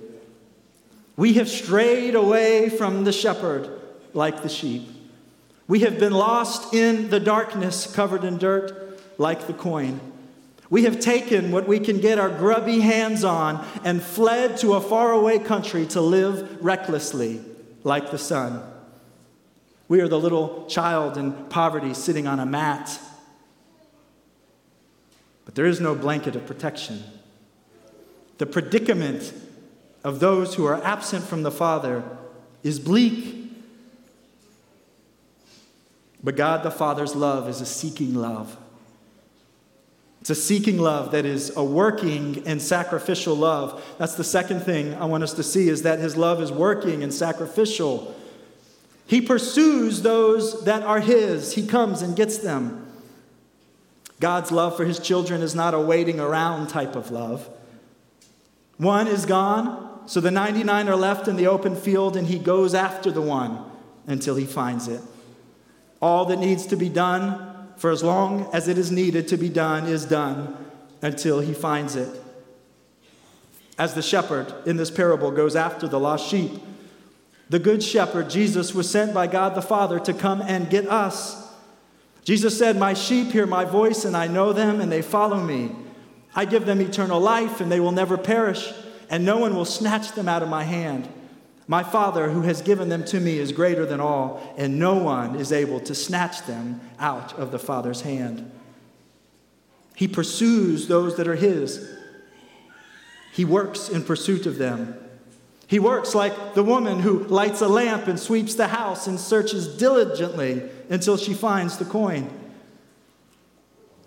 We 1.18 1.32
have 1.32 1.48
strayed 1.48 2.14
away 2.14 2.68
from 2.68 3.02
the 3.02 3.10
shepherd 3.10 3.68
like 4.14 4.44
the 4.44 4.48
sheep. 4.48 4.88
We 5.66 5.80
have 5.80 5.98
been 5.98 6.12
lost 6.12 6.72
in 6.72 7.10
the 7.10 7.18
darkness, 7.18 7.92
covered 7.92 8.22
in 8.22 8.38
dirt 8.38 9.00
like 9.18 9.48
the 9.48 9.52
coin. 9.52 10.00
We 10.70 10.84
have 10.84 11.00
taken 11.00 11.50
what 11.50 11.66
we 11.66 11.80
can 11.80 11.98
get 11.98 12.20
our 12.20 12.28
grubby 12.28 12.78
hands 12.78 13.24
on 13.24 13.66
and 13.82 14.00
fled 14.00 14.58
to 14.58 14.74
a 14.74 14.80
faraway 14.80 15.40
country 15.40 15.86
to 15.86 16.00
live 16.00 16.64
recklessly 16.64 17.40
like 17.82 18.12
the 18.12 18.18
son. 18.18 18.62
We 19.88 20.00
are 20.00 20.08
the 20.08 20.20
little 20.20 20.66
child 20.66 21.16
in 21.18 21.32
poverty 21.46 21.94
sitting 21.94 22.28
on 22.28 22.38
a 22.38 22.46
mat. 22.46 22.96
But 25.44 25.56
there 25.56 25.66
is 25.66 25.80
no 25.80 25.96
blanket 25.96 26.36
of 26.36 26.46
protection. 26.46 27.02
The 28.36 28.46
predicament 28.46 29.32
of 30.08 30.20
those 30.20 30.54
who 30.54 30.64
are 30.64 30.82
absent 30.82 31.22
from 31.22 31.42
the 31.42 31.50
Father 31.50 32.02
is 32.62 32.80
bleak. 32.80 33.52
But 36.24 36.34
God 36.34 36.62
the 36.62 36.70
Father's 36.70 37.14
love 37.14 37.46
is 37.46 37.60
a 37.60 37.66
seeking 37.66 38.14
love. 38.14 38.56
It's 40.22 40.30
a 40.30 40.34
seeking 40.34 40.78
love 40.78 41.10
that 41.10 41.26
is 41.26 41.54
a 41.58 41.62
working 41.62 42.42
and 42.46 42.60
sacrificial 42.60 43.36
love. 43.36 43.84
That's 43.98 44.14
the 44.14 44.24
second 44.24 44.60
thing 44.60 44.94
I 44.94 45.04
want 45.04 45.24
us 45.24 45.34
to 45.34 45.42
see 45.42 45.68
is 45.68 45.82
that 45.82 45.98
his 45.98 46.16
love 46.16 46.40
is 46.40 46.50
working 46.50 47.02
and 47.02 47.12
sacrificial. 47.12 48.16
He 49.06 49.20
pursues 49.20 50.00
those 50.00 50.64
that 50.64 50.82
are 50.84 51.00
his. 51.00 51.52
He 51.52 51.66
comes 51.66 52.00
and 52.00 52.16
gets 52.16 52.38
them. 52.38 52.90
God's 54.20 54.50
love 54.50 54.74
for 54.74 54.86
his 54.86 54.98
children 54.98 55.42
is 55.42 55.54
not 55.54 55.74
a 55.74 55.78
waiting 55.78 56.18
around 56.18 56.68
type 56.68 56.96
of 56.96 57.10
love. 57.10 57.46
One 58.78 59.06
is 59.06 59.26
gone, 59.26 59.87
so 60.08 60.22
the 60.22 60.30
99 60.30 60.88
are 60.88 60.96
left 60.96 61.28
in 61.28 61.36
the 61.36 61.48
open 61.48 61.76
field, 61.76 62.16
and 62.16 62.26
he 62.26 62.38
goes 62.38 62.74
after 62.74 63.10
the 63.10 63.20
one 63.20 63.62
until 64.06 64.36
he 64.36 64.46
finds 64.46 64.88
it. 64.88 65.02
All 66.00 66.24
that 66.24 66.38
needs 66.38 66.64
to 66.68 66.76
be 66.76 66.88
done, 66.88 67.68
for 67.76 67.90
as 67.90 68.02
long 68.02 68.48
as 68.54 68.68
it 68.68 68.78
is 68.78 68.90
needed 68.90 69.28
to 69.28 69.36
be 69.36 69.50
done, 69.50 69.86
is 69.86 70.06
done 70.06 70.56
until 71.02 71.40
he 71.40 71.52
finds 71.52 71.94
it. 71.94 72.08
As 73.76 73.92
the 73.92 74.00
shepherd 74.00 74.50
in 74.66 74.78
this 74.78 74.90
parable 74.90 75.30
goes 75.30 75.54
after 75.54 75.86
the 75.86 76.00
lost 76.00 76.26
sheep, 76.26 76.52
the 77.50 77.58
good 77.58 77.82
shepherd, 77.82 78.30
Jesus, 78.30 78.74
was 78.74 78.90
sent 78.90 79.12
by 79.12 79.26
God 79.26 79.54
the 79.54 79.60
Father 79.60 80.00
to 80.00 80.14
come 80.14 80.40
and 80.40 80.70
get 80.70 80.88
us. 80.88 81.52
Jesus 82.24 82.58
said, 82.58 82.78
My 82.78 82.94
sheep 82.94 83.32
hear 83.32 83.46
my 83.46 83.66
voice, 83.66 84.06
and 84.06 84.16
I 84.16 84.26
know 84.26 84.54
them, 84.54 84.80
and 84.80 84.90
they 84.90 85.02
follow 85.02 85.38
me. 85.38 85.70
I 86.34 86.46
give 86.46 86.64
them 86.64 86.80
eternal 86.80 87.20
life, 87.20 87.60
and 87.60 87.70
they 87.70 87.80
will 87.80 87.92
never 87.92 88.16
perish 88.16 88.72
and 89.10 89.24
no 89.24 89.38
one 89.38 89.54
will 89.54 89.64
snatch 89.64 90.12
them 90.12 90.28
out 90.28 90.42
of 90.42 90.48
my 90.48 90.64
hand. 90.64 91.08
My 91.66 91.82
Father, 91.82 92.30
who 92.30 92.42
has 92.42 92.62
given 92.62 92.88
them 92.88 93.04
to 93.06 93.20
me, 93.20 93.38
is 93.38 93.52
greater 93.52 93.84
than 93.84 94.00
all, 94.00 94.54
and 94.56 94.78
no 94.78 94.94
one 94.94 95.36
is 95.36 95.52
able 95.52 95.80
to 95.80 95.94
snatch 95.94 96.46
them 96.46 96.80
out 96.98 97.38
of 97.38 97.50
the 97.50 97.58
Father's 97.58 98.00
hand. 98.00 98.50
He 99.94 100.08
pursues 100.08 100.88
those 100.88 101.16
that 101.16 101.28
are 101.28 101.36
His, 101.36 101.94
He 103.32 103.44
works 103.44 103.88
in 103.88 104.02
pursuit 104.02 104.46
of 104.46 104.56
them. 104.56 104.96
He 105.66 105.78
works 105.78 106.14
like 106.14 106.54
the 106.54 106.62
woman 106.62 107.00
who 107.00 107.24
lights 107.24 107.60
a 107.60 107.68
lamp 107.68 108.08
and 108.08 108.18
sweeps 108.18 108.54
the 108.54 108.68
house 108.68 109.06
and 109.06 109.20
searches 109.20 109.76
diligently 109.76 110.62
until 110.88 111.18
she 111.18 111.34
finds 111.34 111.76
the 111.76 111.84
coin. 111.84 112.30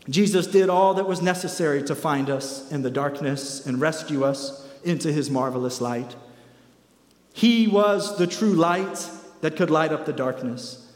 Jesus 0.10 0.48
did 0.48 0.70
all 0.70 0.96
that 0.96 1.08
was 1.08 1.22
necessary 1.22 1.84
to 1.84 1.94
find 1.94 2.32
us 2.32 2.72
in 2.72 2.82
the 2.82 2.90
darkness 2.90 3.68
and 3.68 3.80
rescue 3.80 4.24
us 4.24 4.68
into 4.84 5.12
his 5.12 5.30
marvelous 5.30 5.82
light. 5.82 6.16
He 7.34 7.68
was 7.68 8.18
the 8.18 8.28
true 8.28 8.54
light 8.54 9.10
that 9.42 9.56
could 9.56 9.70
light 9.70 9.92
up 9.92 10.06
the 10.06 10.14
darkness. 10.14 10.92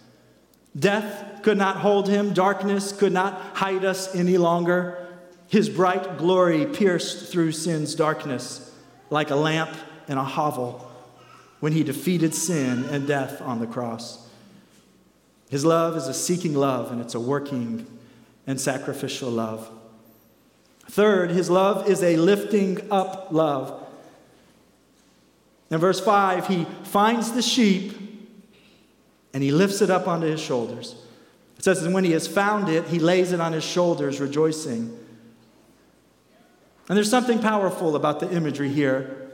Death 0.78 1.42
could 1.42 1.58
not 1.58 1.78
hold 1.78 2.10
him, 2.10 2.34
darkness 2.34 2.92
could 2.92 3.14
not 3.14 3.40
hide 3.56 3.86
us 3.86 4.14
any 4.14 4.38
longer. 4.38 5.08
His 5.48 5.70
bright 5.70 6.18
glory 6.18 6.66
pierced 6.66 7.32
through 7.32 7.54
sin's 7.54 7.96
darkness 7.96 8.74
like 9.10 9.30
a 9.30 9.36
lamp 9.36 9.76
in 10.08 10.18
a 10.18 10.24
hovel 10.24 10.92
when 11.60 11.72
he 11.72 11.84
defeated 11.84 12.34
sin 12.34 12.86
and 12.86 13.08
death 13.08 13.42
on 13.42 13.60
the 13.60 13.68
cross. 13.68 14.28
His 15.50 15.64
love 15.64 15.96
is 15.96 16.08
a 16.08 16.14
seeking 16.14 16.56
love, 16.56 16.92
and 16.92 17.00
it's 17.00 17.16
a 17.16 17.20
working 17.20 17.86
and 18.48 18.60
sacrificial 18.60 19.30
love. 19.30 19.70
Third, 20.96 21.32
his 21.32 21.50
love 21.50 21.90
is 21.90 22.02
a 22.02 22.16
lifting 22.16 22.90
up 22.90 23.28
love. 23.30 23.86
In 25.70 25.78
verse 25.78 26.00
5, 26.00 26.48
he 26.48 26.66
finds 26.84 27.34
the 27.34 27.42
sheep 27.42 27.92
and 29.34 29.44
he 29.44 29.52
lifts 29.52 29.82
it 29.82 29.90
up 29.90 30.08
onto 30.08 30.26
his 30.26 30.40
shoulders. 30.40 30.96
It 31.58 31.66
says, 31.66 31.84
And 31.84 31.94
when 31.94 32.06
he 32.06 32.14
has 32.14 32.28
found 32.28 32.70
it, 32.70 32.86
he 32.88 33.00
lays 33.00 33.34
it 33.34 33.42
on 33.42 33.52
his 33.52 33.66
shoulders, 33.66 34.22
rejoicing. 34.22 34.98
And 36.88 36.96
there's 36.96 37.10
something 37.10 37.40
powerful 37.40 37.98
about 37.98 38.22
the 38.22 38.32
imagery 38.32 38.70
here. 38.70 39.30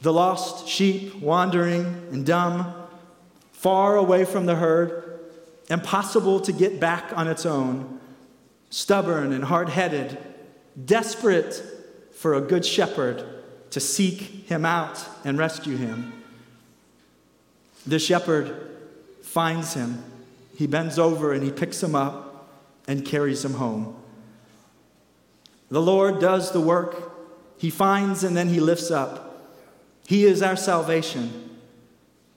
The 0.00 0.14
lost 0.14 0.66
sheep 0.66 1.16
wandering 1.16 1.84
and 2.10 2.24
dumb, 2.24 2.72
far 3.52 3.96
away 3.96 4.24
from 4.24 4.46
the 4.46 4.54
herd, 4.54 5.20
impossible 5.68 6.40
to 6.40 6.52
get 6.52 6.80
back 6.80 7.14
on 7.14 7.28
its 7.28 7.44
own, 7.44 8.00
stubborn 8.70 9.34
and 9.34 9.44
hard 9.44 9.68
headed, 9.68 10.16
desperate 10.84 11.62
for 12.14 12.34
a 12.34 12.40
good 12.40 12.64
shepherd 12.64 13.24
to 13.70 13.80
seek 13.80 14.46
him 14.48 14.64
out 14.64 15.04
and 15.24 15.38
rescue 15.38 15.76
him. 15.76 16.12
The 17.86 17.98
shepherd 17.98 18.70
finds 19.22 19.74
him. 19.74 20.02
He 20.56 20.66
bends 20.66 20.98
over 20.98 21.32
and 21.32 21.42
he 21.42 21.50
picks 21.50 21.82
him 21.82 21.94
up 21.94 22.48
and 22.86 23.04
carries 23.04 23.44
him 23.44 23.54
home. 23.54 23.96
The 25.70 25.80
Lord 25.80 26.20
does 26.20 26.52
the 26.52 26.60
work. 26.60 27.12
He 27.56 27.70
finds 27.70 28.24
and 28.24 28.36
then 28.36 28.48
he 28.48 28.60
lifts 28.60 28.90
up. 28.90 29.42
He 30.06 30.24
is 30.24 30.42
our 30.42 30.56
salvation. 30.56 31.51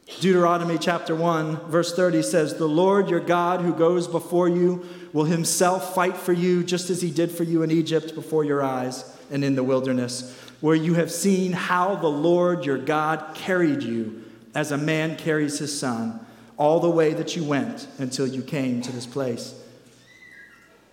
Deuteronomy 0.05 0.77
chapter 0.77 1.15
1, 1.15 1.67
verse 1.67 1.95
30 1.95 2.21
says, 2.21 2.55
The 2.55 2.67
Lord 2.67 3.09
your 3.09 3.19
God 3.19 3.61
who 3.61 3.73
goes 3.73 4.07
before 4.07 4.47
you 4.47 4.85
will 5.13 5.25
himself 5.25 5.95
fight 5.95 6.15
for 6.15 6.31
you, 6.31 6.63
just 6.63 6.89
as 6.89 7.01
he 7.01 7.09
did 7.09 7.31
for 7.31 7.43
you 7.43 7.63
in 7.63 7.71
Egypt 7.71 8.13
before 8.13 8.43
your 8.43 8.63
eyes 8.63 9.17
and 9.31 9.43
in 9.43 9.55
the 9.55 9.63
wilderness, 9.63 10.39
where 10.61 10.75
you 10.75 10.93
have 10.93 11.11
seen 11.11 11.53
how 11.53 11.95
the 11.95 12.07
Lord 12.07 12.65
your 12.65 12.77
God 12.77 13.33
carried 13.35 13.81
you 13.81 14.23
as 14.53 14.71
a 14.71 14.77
man 14.77 15.17
carries 15.17 15.57
his 15.57 15.77
son, 15.77 16.25
all 16.57 16.79
the 16.79 16.89
way 16.89 17.13
that 17.13 17.35
you 17.35 17.43
went 17.43 17.87
until 17.97 18.27
you 18.27 18.41
came 18.41 18.81
to 18.81 18.91
this 18.91 19.07
place. 19.07 19.59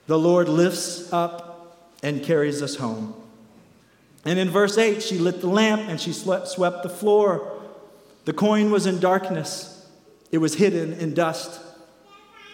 The 0.07 0.19
Lord 0.19 0.49
lifts 0.49 1.13
up 1.13 1.87
and 2.03 2.25
carries 2.25 2.63
us 2.63 2.77
home. 2.77 3.15
And 4.25 4.39
in 4.39 4.51
verse 4.51 4.79
8, 4.79 5.03
she 5.03 5.19
lit 5.19 5.41
the 5.41 5.49
lamp 5.49 5.83
and 5.83 6.01
she 6.01 6.13
swept 6.13 6.83
the 6.83 6.89
floor. 6.89 7.52
The 8.25 8.33
coin 8.33 8.71
was 8.71 8.87
in 8.87 9.01
darkness, 9.01 9.87
it 10.31 10.39
was 10.39 10.55
hidden 10.55 10.93
in 10.95 11.15
dust, 11.15 11.61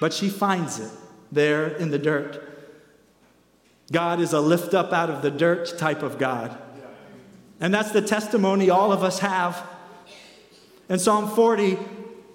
but 0.00 0.12
she 0.12 0.28
finds 0.28 0.78
it 0.78 0.90
there 1.30 1.68
in 1.68 1.90
the 1.90 1.98
dirt. 1.98 2.42
God 3.92 4.20
is 4.20 4.32
a 4.32 4.40
lift 4.40 4.74
up 4.74 4.92
out 4.92 5.10
of 5.10 5.22
the 5.22 5.30
dirt 5.30 5.78
type 5.78 6.02
of 6.02 6.18
God. 6.18 6.56
And 7.60 7.72
that's 7.72 7.90
the 7.90 8.02
testimony 8.02 8.70
all 8.70 8.92
of 8.92 9.02
us 9.02 9.18
have. 9.18 9.66
In 10.88 10.98
Psalm 10.98 11.28
40, 11.28 11.78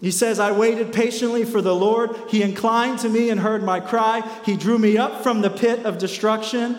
he 0.02 0.12
says, 0.12 0.40
I 0.40 0.52
waited 0.52 0.92
patiently 0.92 1.46
for 1.46 1.62
the 1.62 1.74
Lord. 1.74 2.12
He 2.30 2.42
inclined 2.42 3.00
to 3.00 3.10
me 3.10 3.30
and 3.30 3.40
heard 3.40 3.64
my 3.64 3.80
cry. 3.80 4.22
He 4.46 4.58
drew 4.58 4.78
me 4.78 4.98
up 4.98 5.24
from 5.24 5.42
the 5.42 5.50
pit 5.50 5.86
of 5.86 5.98
destruction 5.98 6.78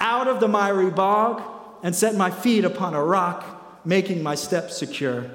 out 0.00 0.26
of 0.26 0.40
the 0.40 0.48
miry 0.48 0.90
bog 0.90 1.42
and 1.82 1.94
set 1.94 2.14
my 2.14 2.30
feet 2.30 2.64
upon 2.64 2.94
a 2.94 3.04
rock, 3.04 3.84
making 3.84 4.22
my 4.22 4.34
steps 4.34 4.76
secure. 4.76 5.30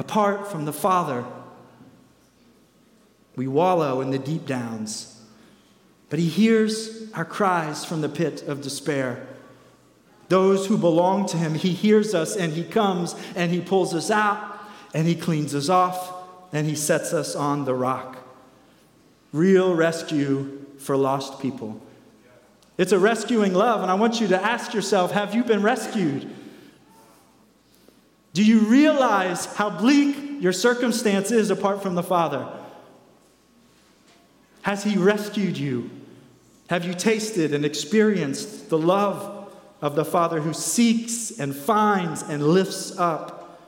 Apart 0.00 0.50
from 0.50 0.64
the 0.64 0.72
Father, 0.72 1.26
we 3.36 3.46
wallow 3.46 4.00
in 4.00 4.10
the 4.10 4.18
deep 4.18 4.46
downs, 4.46 5.20
but 6.08 6.18
He 6.18 6.26
hears 6.26 7.12
our 7.12 7.26
cries 7.26 7.84
from 7.84 8.00
the 8.00 8.08
pit 8.08 8.42
of 8.44 8.62
despair. 8.62 9.26
Those 10.30 10.68
who 10.68 10.78
belong 10.78 11.26
to 11.26 11.36
Him, 11.36 11.52
He 11.52 11.72
hears 11.72 12.14
us 12.14 12.34
and 12.34 12.54
He 12.54 12.64
comes 12.64 13.14
and 13.36 13.52
He 13.52 13.60
pulls 13.60 13.92
us 13.94 14.10
out 14.10 14.58
and 14.94 15.06
He 15.06 15.14
cleans 15.14 15.54
us 15.54 15.68
off 15.68 16.14
and 16.50 16.66
He 16.66 16.76
sets 16.76 17.12
us 17.12 17.36
on 17.36 17.66
the 17.66 17.74
rock. 17.74 18.26
Real 19.34 19.74
rescue 19.74 20.64
for 20.78 20.96
lost 20.96 21.40
people. 21.40 21.78
It's 22.78 22.92
a 22.92 22.98
rescuing 22.98 23.52
love, 23.52 23.82
and 23.82 23.90
I 23.90 23.94
want 23.96 24.18
you 24.18 24.28
to 24.28 24.42
ask 24.42 24.72
yourself 24.72 25.10
have 25.10 25.34
you 25.34 25.44
been 25.44 25.62
rescued? 25.62 26.34
Do 28.32 28.44
you 28.44 28.60
realize 28.60 29.46
how 29.46 29.70
bleak 29.70 30.40
your 30.40 30.52
circumstance 30.52 31.30
is 31.30 31.50
apart 31.50 31.82
from 31.82 31.94
the 31.94 32.02
Father? 32.02 32.48
Has 34.62 34.84
He 34.84 34.96
rescued 34.96 35.58
you? 35.58 35.90
Have 36.68 36.84
you 36.84 36.94
tasted 36.94 37.52
and 37.52 37.64
experienced 37.64 38.70
the 38.70 38.78
love 38.78 39.52
of 39.82 39.96
the 39.96 40.04
Father 40.04 40.40
who 40.40 40.52
seeks 40.52 41.32
and 41.32 41.54
finds 41.54 42.22
and 42.22 42.46
lifts 42.46 42.96
up? 42.96 43.58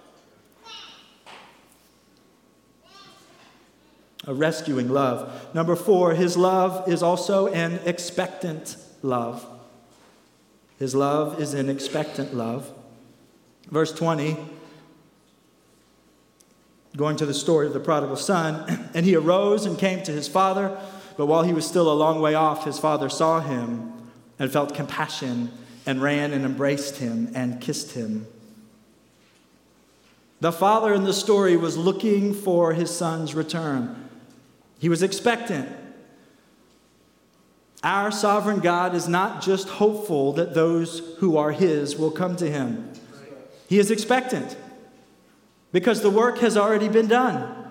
A 4.25 4.33
rescuing 4.33 4.89
love. 4.89 5.53
Number 5.53 5.75
four, 5.75 6.15
His 6.15 6.37
love 6.37 6.89
is 6.89 7.03
also 7.03 7.49
an 7.49 7.81
expectant 7.85 8.77
love. 9.03 9.45
His 10.79 10.95
love 10.95 11.41
is 11.41 11.55
an 11.55 11.69
expectant 11.69 12.33
love. 12.33 12.73
Verse 13.73 13.91
20, 13.91 14.37
going 16.95 17.17
to 17.17 17.25
the 17.25 17.33
story 17.33 17.67
of 17.67 17.73
the 17.73 17.81
prodigal 17.81 18.17
son, 18.17 18.91
and 18.95 19.07
he 19.07 19.17
arose 19.17 19.65
and 19.65 19.79
came 19.79 20.03
to 20.03 20.13
his 20.13 20.29
father, 20.29 20.79
but 21.17 21.25
while 21.25 21.43
he 21.43 21.55
was 21.55 21.67
still 21.67 21.91
a 21.91 21.95
long 21.95 22.21
way 22.21 22.35
off, 22.35 22.67
his 22.67 22.79
father 22.79 23.09
saw 23.09 23.41
him 23.41 23.95
and 24.39 24.53
felt 24.53 24.75
compassion 24.75 25.51
and 25.87 26.03
ran 26.03 26.33
and 26.35 26.45
embraced 26.45 26.99
him 26.99 27.33
and 27.35 27.63
kissed 27.63 27.93
him. 27.93 28.27
The 30.41 30.53
father 30.53 30.93
in 30.93 31.05
the 31.05 31.15
story 31.15 31.57
was 31.57 31.77
looking 31.77 32.35
for 32.35 32.75
his 32.75 32.95
son's 32.95 33.35
return. 33.35 34.11
He 34.79 34.91
was 34.91 35.03
expectant. 35.03 35.69
Our 37.83 38.11
sovereign 38.11 38.61
God 38.61 38.95
is 38.95 39.09
not 39.09 39.41
just 39.41 39.69
hopeful 39.69 40.35
that 40.35 40.53
those 40.53 41.17
who 41.19 41.37
are 41.37 41.53
His 41.53 41.97
will 41.97 42.13
come 42.13 42.37
to 42.37 42.49
Him, 42.49 42.93
He 43.73 43.79
is 43.79 43.91
expectant 43.91 44.55
because 45.73 46.03
the 46.03 46.11
work 46.11 46.41
has 46.41 46.59
already 46.59 46.89
been 46.89 47.07
done. 47.07 47.71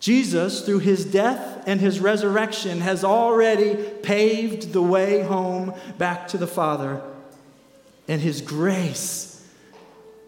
Jesus, 0.00 0.66
through 0.66 0.80
His 0.80 1.06
death 1.06 1.62
and 1.66 1.80
His 1.80 1.98
resurrection, 1.98 2.82
has 2.82 3.02
already 3.02 3.74
paved 4.02 4.74
the 4.74 4.82
way 4.82 5.22
home 5.22 5.72
back 5.96 6.28
to 6.28 6.36
the 6.36 6.46
Father. 6.46 7.00
And 8.06 8.20
His 8.20 8.42
grace, 8.42 9.42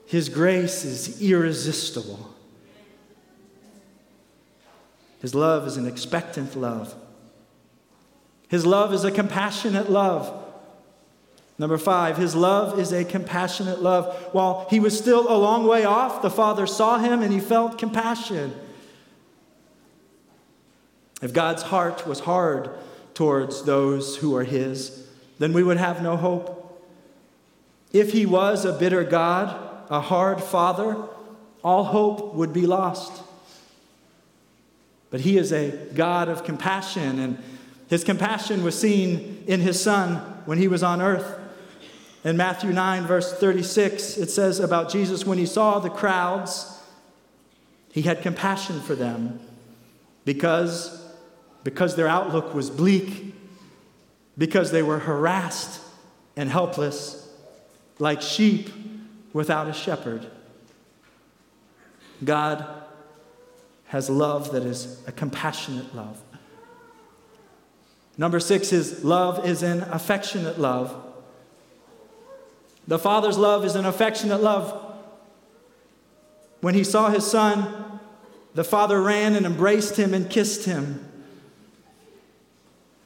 His 0.07 0.31
grace 0.31 0.83
is 0.83 1.21
irresistible. 1.21 2.35
His 5.21 5.35
love 5.35 5.67
is 5.67 5.77
an 5.77 5.87
expectant 5.87 6.57
love. 6.57 6.95
His 8.49 8.65
love 8.65 8.95
is 8.95 9.05
a 9.05 9.11
compassionate 9.11 9.91
love. 9.91 10.44
Number 11.59 11.79
five, 11.79 12.17
his 12.17 12.35
love 12.35 12.79
is 12.79 12.93
a 12.93 13.05
compassionate 13.05 13.81
love. 13.81 14.13
While 14.33 14.67
he 14.71 14.81
was 14.81 14.99
still 14.99 15.29
a 15.29 15.39
long 15.39 15.67
way 15.67 15.85
off, 15.85 16.21
the 16.21 16.31
Father 16.31 16.67
saw 16.67 16.99
him 16.99 17.23
and 17.23 17.33
he 17.33 17.39
felt 17.39 17.79
compassion. 17.79 18.55
If 21.23 21.33
God's 21.33 21.63
heart 21.63 22.07
was 22.07 22.21
hard 22.21 22.71
towards 23.15 23.63
those 23.63 24.17
who 24.17 24.35
are 24.37 24.45
his, 24.45 25.07
then 25.39 25.53
we 25.53 25.63
would 25.63 25.77
have 25.77 26.03
no 26.03 26.17
hope. 26.17 26.61
If 27.93 28.13
he 28.13 28.27
was 28.27 28.65
a 28.65 28.73
bitter 28.73 29.05
God, 29.05 29.57
a 29.89 30.01
hard 30.01 30.43
Father, 30.43 30.97
all 31.63 31.85
hope 31.85 32.35
would 32.35 32.53
be 32.53 32.67
lost. 32.67 33.23
But 35.11 35.21
he 35.21 35.39
is 35.39 35.53
a 35.53 35.71
God 35.95 36.29
of 36.29 36.43
compassion 36.43 37.21
and 37.21 37.39
his 37.89 38.03
compassion 38.03 38.65
was 38.65 38.77
seen 38.77 39.45
in 39.47 39.61
his 39.61 39.81
son 39.81 40.17
when 40.47 40.59
he 40.59 40.67
was 40.67 40.83
on 40.83 41.01
earth. 41.01 41.39
In 42.25 42.39
Matthew 42.39 42.73
9, 42.73 43.07
verse 43.07 43.35
36, 43.35 44.17
it 44.17 44.31
says 44.31 44.59
about 44.59 44.91
Jesus 44.91 45.27
when 45.27 45.37
he 45.37 45.45
saw 45.45 45.79
the 45.79 45.91
crowds, 45.91 46.81
he 47.93 48.03
had 48.03 48.23
compassion 48.23 48.81
for 48.81 48.95
them 48.95 49.39
because, 50.25 51.05
because 51.65 51.97
their 51.97 52.09
outlook 52.09 52.55
was 52.55 52.71
bleak, 52.71 53.35
because 54.39 54.71
they 54.71 54.83
were 54.83 54.99
harassed 54.99 55.83
and 56.35 56.49
helpless, 56.49 57.29
like 57.99 58.23
sheep 58.23 58.71
without 59.35 59.69
a 59.69 59.75
shepherd. 59.75 60.27
God 62.25 62.67
has 63.87 64.09
love 64.09 64.51
that 64.53 64.63
is 64.63 65.03
a 65.07 65.13
compassionate 65.13 65.95
love. 65.95 66.21
Number 68.17 68.41
six 68.41 68.73
is 68.73 69.05
love 69.05 69.47
is 69.47 69.63
an 69.63 69.83
affectionate 69.83 70.59
love. 70.59 71.14
The 72.87 72.99
Father's 72.99 73.39
love 73.39 73.65
is 73.65 73.77
an 73.77 73.87
affectionate 73.87 74.43
love. 74.43 74.81
When 76.61 76.75
he 76.75 76.85
saw 76.85 77.11
his 77.11 77.27
son, 77.27 78.01
the 78.55 78.65
Father 78.65 79.01
ran 79.01 79.35
and 79.35 79.47
embraced 79.47 79.97
him 79.97 80.15
and 80.15 80.29
kissed 80.31 80.65
him. 80.65 81.09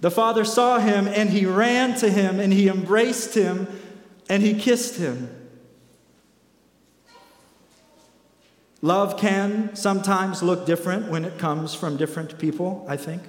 The 0.00 0.10
Father 0.10 0.44
saw 0.44 0.78
him 0.78 1.08
and 1.08 1.30
he 1.30 1.46
ran 1.46 1.96
to 1.98 2.10
him 2.10 2.38
and 2.38 2.52
he 2.52 2.68
embraced 2.68 3.34
him 3.34 3.66
and 4.28 4.42
he 4.42 4.54
kissed 4.54 4.96
him. 4.96 5.34
Love 8.80 9.18
can 9.18 9.74
sometimes 9.74 10.40
look 10.42 10.64
different 10.64 11.10
when 11.10 11.24
it 11.24 11.36
comes 11.36 11.74
from 11.74 11.96
different 11.96 12.38
people, 12.38 12.86
I 12.88 12.96
think. 12.96 13.22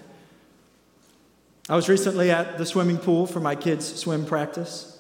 I 1.68 1.76
was 1.76 1.90
recently 1.90 2.30
at 2.30 2.58
the 2.60 2.66
swimming 2.66 2.98
pool 2.98 3.26
for 3.26 3.40
my 3.40 3.56
kids' 3.56 3.96
swim 3.96 4.26
practice. 4.26 4.99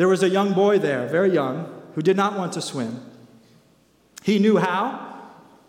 There 0.00 0.08
was 0.08 0.22
a 0.22 0.30
young 0.30 0.54
boy 0.54 0.78
there, 0.78 1.06
very 1.08 1.30
young, 1.30 1.70
who 1.94 2.00
did 2.00 2.16
not 2.16 2.34
want 2.34 2.54
to 2.54 2.62
swim. 2.62 3.04
He 4.22 4.38
knew 4.38 4.56
how, 4.56 5.18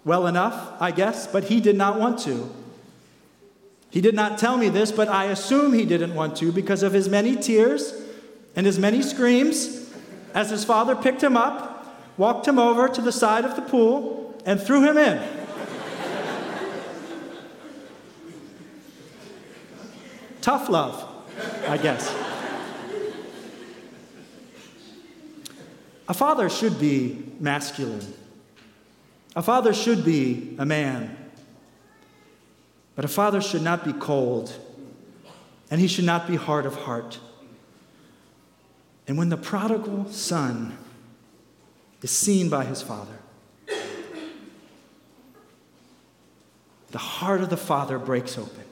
well 0.06 0.26
enough, 0.26 0.82
I 0.82 0.92
guess, 0.92 1.28
but 1.28 1.44
he 1.44 1.60
did 1.60 1.76
not 1.76 2.00
want 2.00 2.18
to. 2.20 2.50
He 3.90 4.00
did 4.00 4.16
not 4.16 4.38
tell 4.38 4.56
me 4.56 4.70
this, 4.70 4.90
but 4.90 5.10
I 5.10 5.26
assume 5.26 5.74
he 5.74 5.84
didn't 5.84 6.16
want 6.16 6.38
to 6.38 6.54
because 6.54 6.82
of 6.82 6.94
his 6.94 7.10
many 7.10 7.36
tears 7.36 7.94
and 8.56 8.66
his 8.66 8.80
many 8.80 9.02
screams 9.02 9.92
as 10.34 10.50
his 10.50 10.64
father 10.64 10.96
picked 10.96 11.22
him 11.22 11.36
up, 11.36 12.16
walked 12.18 12.48
him 12.48 12.58
over 12.58 12.88
to 12.88 13.02
the 13.02 13.12
side 13.12 13.44
of 13.44 13.58
the 13.58 13.62
pool, 13.62 14.42
and 14.46 14.62
threw 14.62 14.82
him 14.82 14.98
in. 14.98 15.22
Tough 20.40 20.70
love, 20.70 21.06
I 21.68 21.78
guess. 21.78 22.31
A 26.12 26.14
father 26.14 26.50
should 26.50 26.78
be 26.78 27.24
masculine. 27.40 28.14
A 29.34 29.42
father 29.42 29.74
should 29.74 30.04
be 30.04 30.58
a 30.60 30.66
man. 30.66 31.16
But 32.98 33.06
a 33.06 33.08
father 33.08 33.40
should 33.40 33.62
not 33.62 33.86
be 33.86 33.94
cold, 33.94 34.54
and 35.70 35.80
he 35.80 35.88
should 35.88 36.04
not 36.04 36.28
be 36.28 36.36
hard 36.36 36.66
of 36.66 36.76
heart. 36.76 37.18
And 39.08 39.18
when 39.18 39.30
the 39.30 39.38
prodigal 39.38 40.10
son 40.10 40.78
is 42.02 42.12
seen 42.12 42.50
by 42.50 42.66
his 42.66 42.82
father, 42.82 43.18
the 46.90 46.98
heart 46.98 47.40
of 47.40 47.50
the 47.50 47.56
father 47.56 47.98
breaks 47.98 48.38
open. 48.38 48.66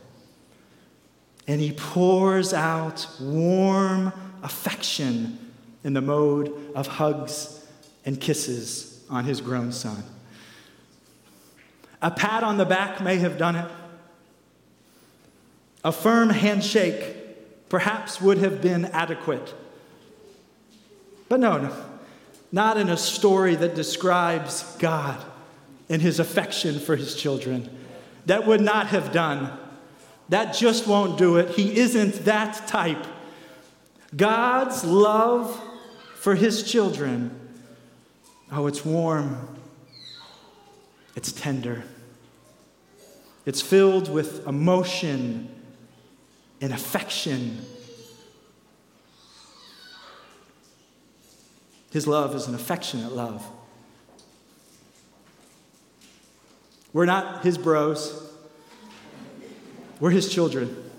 And 1.47 1.61
he 1.61 1.71
pours 1.71 2.53
out 2.53 3.07
warm 3.17 4.11
affection 4.43 5.48
in 5.83 5.93
the 5.93 6.01
mode 6.01 6.53
of 6.75 6.87
hugs 6.87 7.65
and 8.05 8.19
kisses 8.19 9.03
on 9.09 9.25
his 9.25 9.41
grown 9.41 9.71
son. 9.71 10.03
A 12.01 12.11
pat 12.11 12.43
on 12.43 12.57
the 12.57 12.65
back 12.65 13.01
may 13.01 13.17
have 13.17 13.37
done 13.37 13.55
it. 13.55 13.69
A 15.83 15.91
firm 15.91 16.29
handshake 16.29 17.69
perhaps 17.69 18.21
would 18.21 18.37
have 18.39 18.61
been 18.61 18.85
adequate. 18.85 19.53
But 21.27 21.39
no, 21.39 21.57
no, 21.57 21.75
not 22.51 22.77
in 22.77 22.89
a 22.89 22.97
story 22.97 23.55
that 23.55 23.75
describes 23.75 24.63
God 24.77 25.23
and 25.89 26.01
his 26.01 26.19
affection 26.19 26.79
for 26.79 26.95
his 26.95 27.15
children. 27.15 27.69
That 28.25 28.45
would 28.45 28.61
not 28.61 28.87
have 28.87 29.11
done. 29.11 29.57
That 30.29 30.53
just 30.53 30.87
won't 30.87 31.17
do 31.17 31.37
it. 31.37 31.49
He 31.51 31.77
isn't 31.77 32.25
that 32.25 32.67
type. 32.67 33.05
God's 34.15 34.83
love 34.83 35.61
for 36.19 36.35
his 36.35 36.69
children, 36.69 37.31
oh, 38.51 38.67
it's 38.67 38.83
warm, 38.83 39.57
it's 41.15 41.31
tender, 41.31 41.85
it's 43.45 43.61
filled 43.61 44.13
with 44.13 44.45
emotion 44.45 45.49
and 46.59 46.73
affection. 46.73 47.61
His 51.91 52.05
love 52.05 52.35
is 52.35 52.47
an 52.47 52.53
affectionate 52.53 53.13
love. 53.13 53.47
We're 56.91 57.05
not 57.05 57.45
his 57.45 57.57
bros, 57.57 58.29
we're 60.01 60.09
his 60.09 60.29
children. 60.29 60.91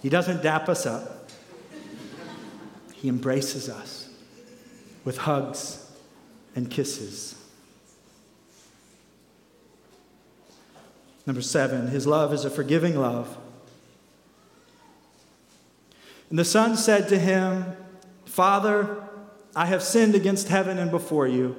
He 0.00 0.08
doesn't 0.08 0.42
dap 0.42 0.70
us 0.70 0.86
up, 0.86 1.30
he 2.94 3.10
embraces 3.10 3.68
us 3.68 4.05
with 5.06 5.18
hugs 5.18 5.88
and 6.56 6.68
kisses. 6.68 7.40
Number 11.24 11.40
seven, 11.40 11.86
his 11.86 12.06
love 12.06 12.32
is 12.34 12.44
a 12.44 12.50
forgiving 12.50 12.98
love. 12.98 13.38
And 16.28 16.38
the 16.38 16.44
son 16.44 16.76
said 16.76 17.08
to 17.08 17.18
him, 17.18 17.76
Father, 18.24 19.02
I 19.54 19.66
have 19.66 19.82
sinned 19.82 20.16
against 20.16 20.48
heaven 20.48 20.76
and 20.76 20.90
before 20.90 21.28
you. 21.28 21.56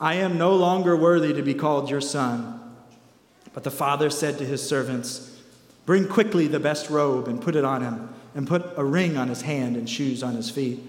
I 0.00 0.14
am 0.14 0.38
no 0.38 0.56
longer 0.56 0.96
worthy 0.96 1.34
to 1.34 1.42
be 1.42 1.52
called 1.52 1.90
your 1.90 2.00
son. 2.00 2.58
But 3.52 3.62
the 3.62 3.70
father 3.70 4.08
said 4.08 4.38
to 4.38 4.46
his 4.46 4.66
servants, 4.66 5.38
Bring 5.84 6.08
quickly 6.08 6.46
the 6.46 6.60
best 6.60 6.88
robe 6.88 7.28
and 7.28 7.42
put 7.42 7.56
it 7.56 7.64
on 7.64 7.82
him, 7.82 8.08
and 8.34 8.48
put 8.48 8.72
a 8.76 8.84
ring 8.84 9.18
on 9.18 9.28
his 9.28 9.42
hand 9.42 9.76
and 9.76 9.88
shoes 9.88 10.22
on 10.22 10.34
his 10.34 10.48
feet. 10.48 10.80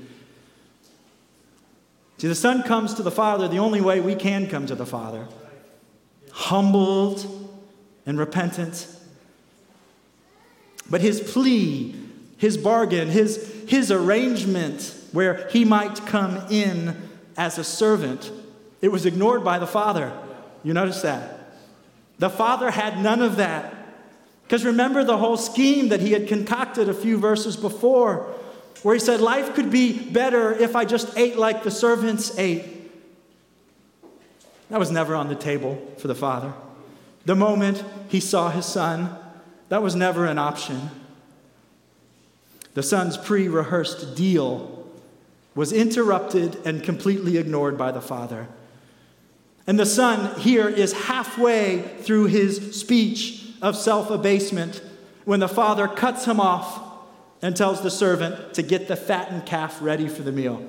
See, 2.21 2.27
the 2.27 2.36
son 2.36 2.62
comes 2.62 2.93
to 2.93 3.01
the 3.01 3.10
father 3.10 3.47
the 3.47 3.57
only 3.57 3.81
way 3.81 3.99
we 3.99 4.13
can 4.13 4.45
come 4.45 4.67
to 4.67 4.75
the 4.75 4.86
father 4.86 5.27
humbled 6.29 7.25
and 8.05 8.19
repentant. 8.19 8.86
But 10.88 11.01
his 11.01 11.19
plea, 11.19 11.95
his 12.38 12.57
bargain, 12.57 13.07
his, 13.10 13.63
his 13.67 13.91
arrangement 13.91 14.95
where 15.13 15.47
he 15.47 15.65
might 15.65 16.05
come 16.05 16.45
in 16.51 17.10
as 17.38 17.57
a 17.57 17.63
servant. 17.63 18.31
It 18.84 18.89
was 18.89 19.07
ignored 19.07 19.43
by 19.43 19.57
the 19.57 19.65
father. 19.65 20.15
You 20.63 20.75
notice 20.75 21.01
that? 21.01 21.55
The 22.19 22.29
father 22.29 22.69
had 22.69 23.01
none 23.01 23.23
of 23.23 23.38
that. 23.38 23.73
Because 24.43 24.63
remember 24.63 25.03
the 25.03 25.17
whole 25.17 25.38
scheme 25.38 25.89
that 25.89 26.01
he 26.01 26.12
had 26.12 26.27
concocted 26.27 26.88
a 26.88 26.93
few 26.93 27.17
verses 27.17 27.57
before, 27.57 28.31
where 28.83 28.95
he 28.95 28.99
said, 28.99 29.21
Life 29.21 29.53
could 29.53 29.71
be 29.71 29.97
better 29.97 30.51
if 30.53 30.75
I 30.75 30.85
just 30.85 31.17
ate 31.17 31.37
like 31.37 31.63
the 31.63 31.71
servants 31.71 32.37
ate. 32.37 32.65
That 34.69 34.79
was 34.79 34.91
never 34.91 35.15
on 35.15 35.27
the 35.27 35.35
table 35.35 35.85
for 35.97 36.07
the 36.07 36.15
father. 36.15 36.53
The 37.25 37.35
moment 37.35 37.83
he 38.07 38.19
saw 38.19 38.49
his 38.49 38.65
son, 38.65 39.15
that 39.69 39.83
was 39.83 39.95
never 39.95 40.25
an 40.25 40.37
option. 40.37 40.89
The 42.73 42.83
son's 42.83 43.17
pre 43.17 43.47
rehearsed 43.47 44.15
deal 44.15 44.87
was 45.53 45.73
interrupted 45.73 46.57
and 46.65 46.81
completely 46.81 47.37
ignored 47.37 47.77
by 47.77 47.91
the 47.91 48.01
father. 48.01 48.47
And 49.67 49.77
the 49.77 49.85
son 49.85 50.39
here 50.39 50.67
is 50.67 50.93
halfway 50.93 51.81
through 51.99 52.25
his 52.25 52.79
speech 52.79 53.45
of 53.61 53.75
self 53.75 54.09
abasement 54.09 54.81
when 55.25 55.39
the 55.39 55.47
father 55.47 55.87
cuts 55.87 56.25
him 56.25 56.39
off 56.39 56.90
and 57.41 57.56
tells 57.56 57.82
the 57.82 57.91
servant 57.91 58.54
to 58.54 58.62
get 58.62 58.88
the 58.88 58.95
fattened 58.95 59.45
calf 59.45 59.82
ready 59.82 60.08
for 60.08 60.21
the 60.21 60.32
meal. 60.32 60.65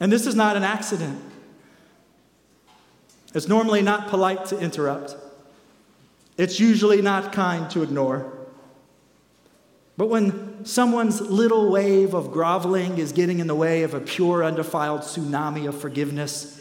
And 0.00 0.12
this 0.12 0.26
is 0.26 0.34
not 0.34 0.56
an 0.56 0.64
accident. 0.64 1.20
It's 3.34 3.48
normally 3.48 3.82
not 3.82 4.08
polite 4.08 4.44
to 4.46 4.58
interrupt, 4.58 5.16
it's 6.36 6.60
usually 6.60 7.00
not 7.02 7.32
kind 7.32 7.70
to 7.70 7.82
ignore. 7.82 8.30
But 9.96 10.08
when 10.08 10.64
someone's 10.64 11.20
little 11.20 11.70
wave 11.70 12.14
of 12.14 12.32
groveling 12.32 12.98
is 12.98 13.12
getting 13.12 13.38
in 13.38 13.46
the 13.46 13.54
way 13.54 13.84
of 13.84 13.94
a 13.94 14.00
pure, 14.00 14.42
undefiled 14.42 15.02
tsunami 15.02 15.68
of 15.68 15.80
forgiveness, 15.80 16.60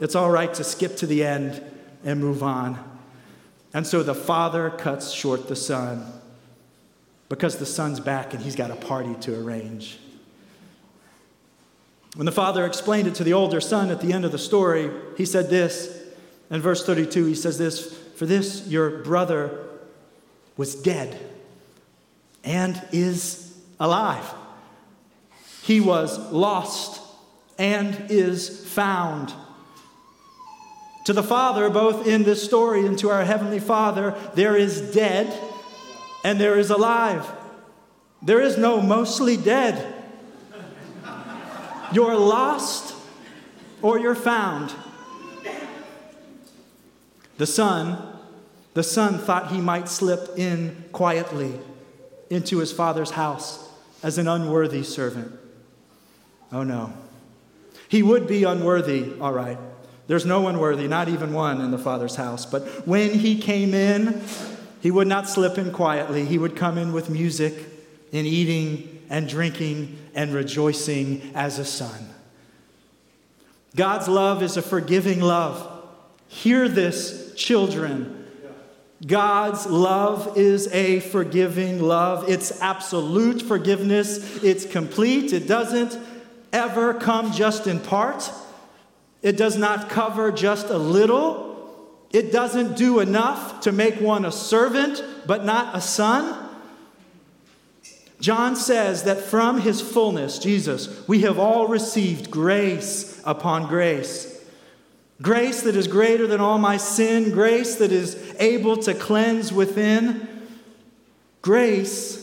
it's 0.00 0.14
all 0.14 0.30
right 0.30 0.52
to 0.54 0.64
skip 0.64 0.96
to 0.96 1.06
the 1.06 1.22
end 1.22 1.62
and 2.04 2.20
move 2.20 2.42
on. 2.42 2.82
And 3.74 3.86
so 3.86 4.02
the 4.02 4.14
father 4.14 4.70
cuts 4.70 5.12
short 5.12 5.48
the 5.48 5.56
son 5.56 6.19
because 7.30 7.56
the 7.56 7.64
son's 7.64 8.00
back 8.00 8.34
and 8.34 8.42
he's 8.42 8.56
got 8.56 8.70
a 8.70 8.76
party 8.76 9.14
to 9.20 9.40
arrange. 9.40 9.98
When 12.16 12.26
the 12.26 12.32
father 12.32 12.66
explained 12.66 13.06
it 13.06 13.14
to 13.14 13.24
the 13.24 13.32
older 13.32 13.60
son 13.60 13.90
at 13.90 14.00
the 14.00 14.12
end 14.12 14.24
of 14.24 14.32
the 14.32 14.38
story, 14.38 14.90
he 15.16 15.24
said 15.24 15.48
this. 15.48 15.96
In 16.50 16.60
verse 16.60 16.84
32, 16.84 17.26
he 17.26 17.34
says 17.36 17.56
this 17.56 17.96
For 18.16 18.26
this 18.26 18.66
your 18.66 19.02
brother 19.04 19.68
was 20.56 20.74
dead 20.74 21.18
and 22.42 22.82
is 22.90 23.56
alive. 23.78 24.28
He 25.62 25.80
was 25.80 26.18
lost 26.32 27.00
and 27.58 28.10
is 28.10 28.66
found. 28.68 29.32
To 31.04 31.12
the 31.12 31.22
Father, 31.22 31.70
both 31.70 32.08
in 32.08 32.24
this 32.24 32.42
story 32.42 32.84
and 32.84 32.98
to 32.98 33.10
our 33.10 33.24
Heavenly 33.24 33.60
Father, 33.60 34.16
there 34.34 34.56
is 34.56 34.92
dead 34.92 35.32
and 36.24 36.40
there 36.40 36.58
is 36.58 36.70
alive. 36.70 37.30
There 38.22 38.40
is 38.40 38.58
no 38.58 38.80
mostly 38.80 39.36
dead. 39.36 39.94
You're 41.92 42.16
lost 42.16 42.94
or 43.82 43.98
you're 43.98 44.14
found. 44.14 44.72
The 47.38 47.46
son, 47.46 47.98
the 48.74 48.82
son 48.82 49.18
thought 49.18 49.50
he 49.50 49.60
might 49.60 49.88
slip 49.88 50.38
in 50.38 50.84
quietly 50.92 51.58
into 52.28 52.58
his 52.58 52.70
father's 52.70 53.12
house 53.12 53.68
as 54.02 54.18
an 54.18 54.28
unworthy 54.28 54.82
servant. 54.82 55.32
Oh 56.52 56.62
no. 56.62 56.92
He 57.88 58.02
would 58.02 58.28
be 58.28 58.44
unworthy, 58.44 59.12
all 59.20 59.32
right. 59.32 59.58
There's 60.06 60.26
no 60.26 60.40
one 60.40 60.58
worthy, 60.58 60.86
not 60.88 61.08
even 61.08 61.32
one 61.32 61.60
in 61.60 61.70
the 61.70 61.78
Father's 61.78 62.16
house. 62.16 62.44
But 62.44 62.62
when 62.86 63.14
he 63.14 63.40
came 63.40 63.74
in, 63.74 64.20
he 64.80 64.90
would 64.90 65.06
not 65.06 65.28
slip 65.28 65.58
in 65.58 65.72
quietly. 65.72 66.24
He 66.24 66.38
would 66.38 66.56
come 66.56 66.78
in 66.78 66.92
with 66.92 67.10
music 67.10 67.54
and 68.12 68.26
eating 68.26 69.02
and 69.10 69.28
drinking 69.28 69.98
and 70.14 70.32
rejoicing 70.32 71.32
as 71.34 71.58
a 71.58 71.64
son. 71.64 72.08
God's 73.76 74.08
love 74.08 74.42
is 74.42 74.56
a 74.56 74.62
forgiving 74.62 75.20
love. 75.20 75.66
Hear 76.28 76.68
this, 76.68 77.34
children. 77.36 78.16
God's 79.06 79.66
love 79.66 80.36
is 80.36 80.68
a 80.72 81.00
forgiving 81.00 81.80
love. 81.80 82.28
It's 82.28 82.60
absolute 82.60 83.40
forgiveness, 83.42 84.42
it's 84.42 84.66
complete. 84.66 85.32
It 85.32 85.46
doesn't 85.46 85.98
ever 86.52 86.94
come 86.94 87.32
just 87.32 87.66
in 87.66 87.80
part. 87.80 88.30
It 89.22 89.36
does 89.36 89.56
not 89.56 89.88
cover 89.88 90.32
just 90.32 90.68
a 90.68 90.78
little. 90.78 91.49
It 92.12 92.32
doesn't 92.32 92.76
do 92.76 92.98
enough 93.00 93.60
to 93.60 93.72
make 93.72 94.00
one 94.00 94.24
a 94.24 94.32
servant, 94.32 95.02
but 95.26 95.44
not 95.44 95.76
a 95.76 95.80
son. 95.80 96.48
John 98.20 98.56
says 98.56 99.04
that 99.04 99.20
from 99.20 99.60
his 99.60 99.80
fullness, 99.80 100.38
Jesus, 100.38 101.06
we 101.08 101.20
have 101.20 101.38
all 101.38 101.68
received 101.68 102.30
grace 102.30 103.20
upon 103.24 103.68
grace. 103.68 104.38
Grace 105.22 105.62
that 105.62 105.76
is 105.76 105.86
greater 105.86 106.26
than 106.26 106.40
all 106.40 106.58
my 106.58 106.76
sin, 106.76 107.30
grace 107.30 107.76
that 107.76 107.92
is 107.92 108.34
able 108.38 108.76
to 108.78 108.94
cleanse 108.94 109.52
within, 109.52 110.28
grace 111.42 112.20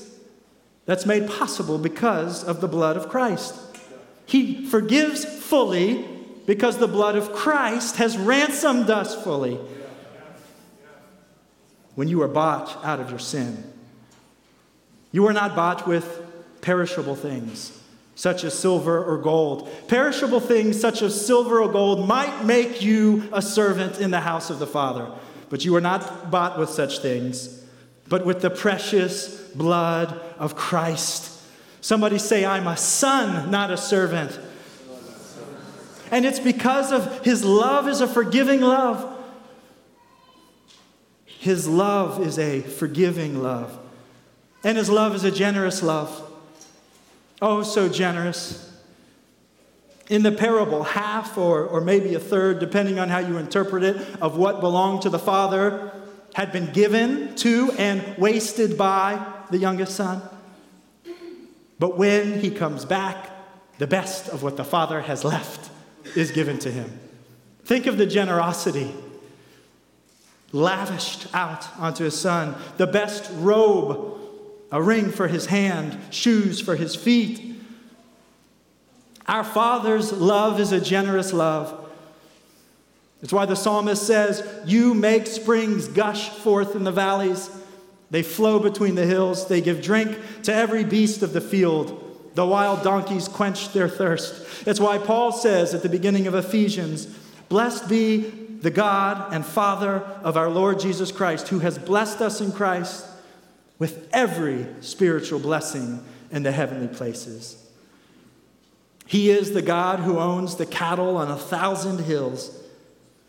that's 0.86 1.06
made 1.06 1.30
possible 1.30 1.78
because 1.78 2.44
of 2.44 2.62
the 2.62 2.68
blood 2.68 2.98
of 2.98 3.10
Christ. 3.10 3.56
He 4.26 4.66
forgives 4.66 5.26
fully 5.26 6.06
because 6.46 6.78
the 6.78 6.88
blood 6.88 7.16
of 7.16 7.34
Christ 7.34 7.98
has 7.98 8.18
ransomed 8.18 8.90
us 8.90 9.22
fully. 9.24 9.60
When 11.98 12.08
you 12.08 12.20
were 12.20 12.28
bought 12.28 12.86
out 12.86 13.00
of 13.00 13.10
your 13.10 13.18
sin, 13.18 13.64
you 15.12 15.24
were 15.24 15.34
not 15.34 15.56
bought 15.56 15.88
with 15.88 16.22
perishable 16.62 17.16
things, 17.16 17.82
such 18.14 18.44
as 18.44 18.54
silver 18.54 19.04
or 19.04 19.18
gold. 19.18 19.68
Perishable 19.88 20.40
things, 20.40 20.80
such 20.80 21.02
as 21.02 21.20
silver 21.20 21.60
or 21.60 21.72
gold, 21.72 22.08
might 22.08 22.46
make 22.46 22.84
you 22.84 23.28
a 23.34 23.42
servant 23.42 24.00
in 24.00 24.12
the 24.12 24.20
house 24.20 24.52
of 24.52 24.60
the 24.60 24.68
Father, 24.68 25.12
but 25.50 25.66
you 25.66 25.74
were 25.74 25.82
not 25.82 26.30
bought 26.30 26.60
with 26.60 26.70
such 26.70 27.00
things, 27.00 27.66
but 28.08 28.24
with 28.24 28.42
the 28.42 28.52
precious 28.52 29.42
blood 29.56 30.22
of 30.38 30.56
Christ. 30.56 31.32
Somebody 31.82 32.20
say, 32.20 32.46
I'm 32.46 32.68
a 32.68 32.78
son, 32.78 33.50
not 33.50 33.72
a 33.72 33.78
servant. 33.78 34.40
And 36.12 36.28
it's 36.28 36.40
because 36.40 36.92
of 36.92 37.26
his 37.26 37.44
love 37.44 37.88
is 37.88 38.02
a 38.02 38.08
forgiving 38.08 38.62
love. 38.62 39.17
His 41.48 41.66
love 41.66 42.20
is 42.28 42.38
a 42.38 42.60
forgiving 42.60 43.42
love. 43.42 43.80
And 44.66 44.78
his 44.78 44.90
love 44.90 45.16
is 45.16 45.24
a 45.24 45.32
generous 45.32 45.82
love. 45.82 46.30
Oh, 47.42 47.64
so 47.64 47.88
generous. 47.88 48.70
In 50.10 50.24
the 50.24 50.34
parable, 50.34 50.84
half 50.84 51.38
or, 51.38 51.64
or 51.64 51.80
maybe 51.80 52.16
a 52.16 52.20
third, 52.20 52.60
depending 52.60 53.00
on 53.00 53.08
how 53.08 53.20
you 53.20 53.38
interpret 53.38 53.86
it, 53.86 53.96
of 54.22 54.36
what 54.36 54.60
belonged 54.60 55.04
to 55.04 55.10
the 55.10 55.20
father 55.20 55.94
had 56.34 56.52
been 56.52 56.70
given 56.74 57.34
to 57.36 57.72
and 57.78 58.04
wasted 58.18 58.78
by 58.78 59.26
the 59.50 59.58
youngest 59.58 59.96
son. 59.96 60.22
But 61.80 61.98
when 61.98 62.42
he 62.42 62.52
comes 62.52 62.84
back, 62.84 63.32
the 63.78 63.88
best 63.88 64.28
of 64.28 64.44
what 64.44 64.58
the 64.58 64.66
father 64.66 65.00
has 65.00 65.24
left 65.24 65.72
is 66.14 66.30
given 66.32 66.60
to 66.60 66.70
him. 66.70 67.00
Think 67.64 67.86
of 67.86 67.98
the 67.98 68.06
generosity 68.06 68.94
lavished 70.58 71.28
out 71.36 71.68
onto 71.78 72.04
his 72.04 72.20
son 72.20 72.56
the 72.78 72.88
best 72.88 73.30
robe, 73.36 74.20
a 74.72 74.82
ring 74.82 75.12
for 75.12 75.28
his 75.28 75.46
hand, 75.46 75.98
shoes 76.10 76.60
for 76.60 76.76
his 76.76 76.96
feet. 76.96 77.56
Our 79.28 79.44
Father's 79.44 80.12
love 80.12 80.60
is 80.60 80.72
a 80.72 80.82
generous 80.82 81.32
love. 81.32 81.86
It's 83.22 83.34
why 83.34 83.46
the 83.46 83.56
psalmist 83.56 84.06
says, 84.06 84.48
You 84.66 84.94
make 84.94 85.28
springs 85.28 85.88
gush 85.88 86.30
forth 86.30 86.76
in 86.76 86.84
the 86.84 86.92
valleys. 86.92 87.50
They 88.10 88.24
flow 88.24 88.60
between 88.60 88.96
the 88.96 89.06
hills. 89.06 89.48
They 89.48 89.62
give 89.62 89.82
drink 89.82 90.18
to 90.44 90.54
every 90.54 90.84
beast 90.84 91.24
of 91.24 91.34
the 91.34 91.42
field. 91.42 92.04
The 92.36 92.46
wild 92.46 92.84
donkeys 92.84 93.28
quench 93.28 93.74
their 93.74 93.90
thirst. 93.90 94.66
That's 94.66 94.80
why 94.80 94.98
Paul 94.98 95.32
says 95.32 95.74
at 95.74 95.84
the 95.84 95.90
beginning 95.90 96.28
of 96.28 96.36
Ephesians, 96.36 97.06
Blessed 97.50 97.90
be 97.90 98.47
the 98.68 98.72
God 98.72 99.34
and 99.34 99.46
Father 99.46 100.00
of 100.24 100.36
our 100.36 100.50
Lord 100.50 100.82
Jesus 100.82 101.10
Christ, 101.10 101.48
who 101.48 101.60
has 101.60 101.78
blessed 101.78 102.20
us 102.20 102.42
in 102.42 102.52
Christ 102.52 103.06
with 103.80 104.10
every 104.12 104.68
spiritual 104.82 105.40
blessing 105.40 106.04
in 106.32 106.44
the 106.44 106.52
heavenly 106.52 106.90
places. 106.90 107.66
He 109.06 109.30
is 109.30 109.54
the 109.54 109.62
God 109.62 110.02
who 110.02 110.20
owns 110.20 110.58
the 110.58 110.66
cattle 110.66 111.16
on 111.16 111.32
a 111.32 111.38
thousand 111.38 112.00
hills, 112.00 112.62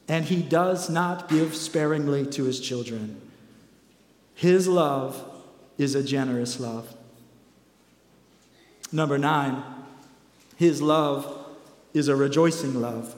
and 0.08 0.24
he 0.24 0.42
does 0.42 0.90
not 0.90 1.28
give 1.28 1.54
sparingly 1.54 2.26
to 2.30 2.42
his 2.42 2.58
children. 2.58 3.20
His 4.34 4.66
love 4.66 5.22
is 5.78 5.94
a 5.94 6.02
generous 6.02 6.58
love. 6.58 6.96
Number 8.90 9.18
nine, 9.18 9.62
his 10.56 10.82
love 10.82 11.46
is 11.94 12.08
a 12.08 12.16
rejoicing 12.16 12.80
love. 12.80 13.14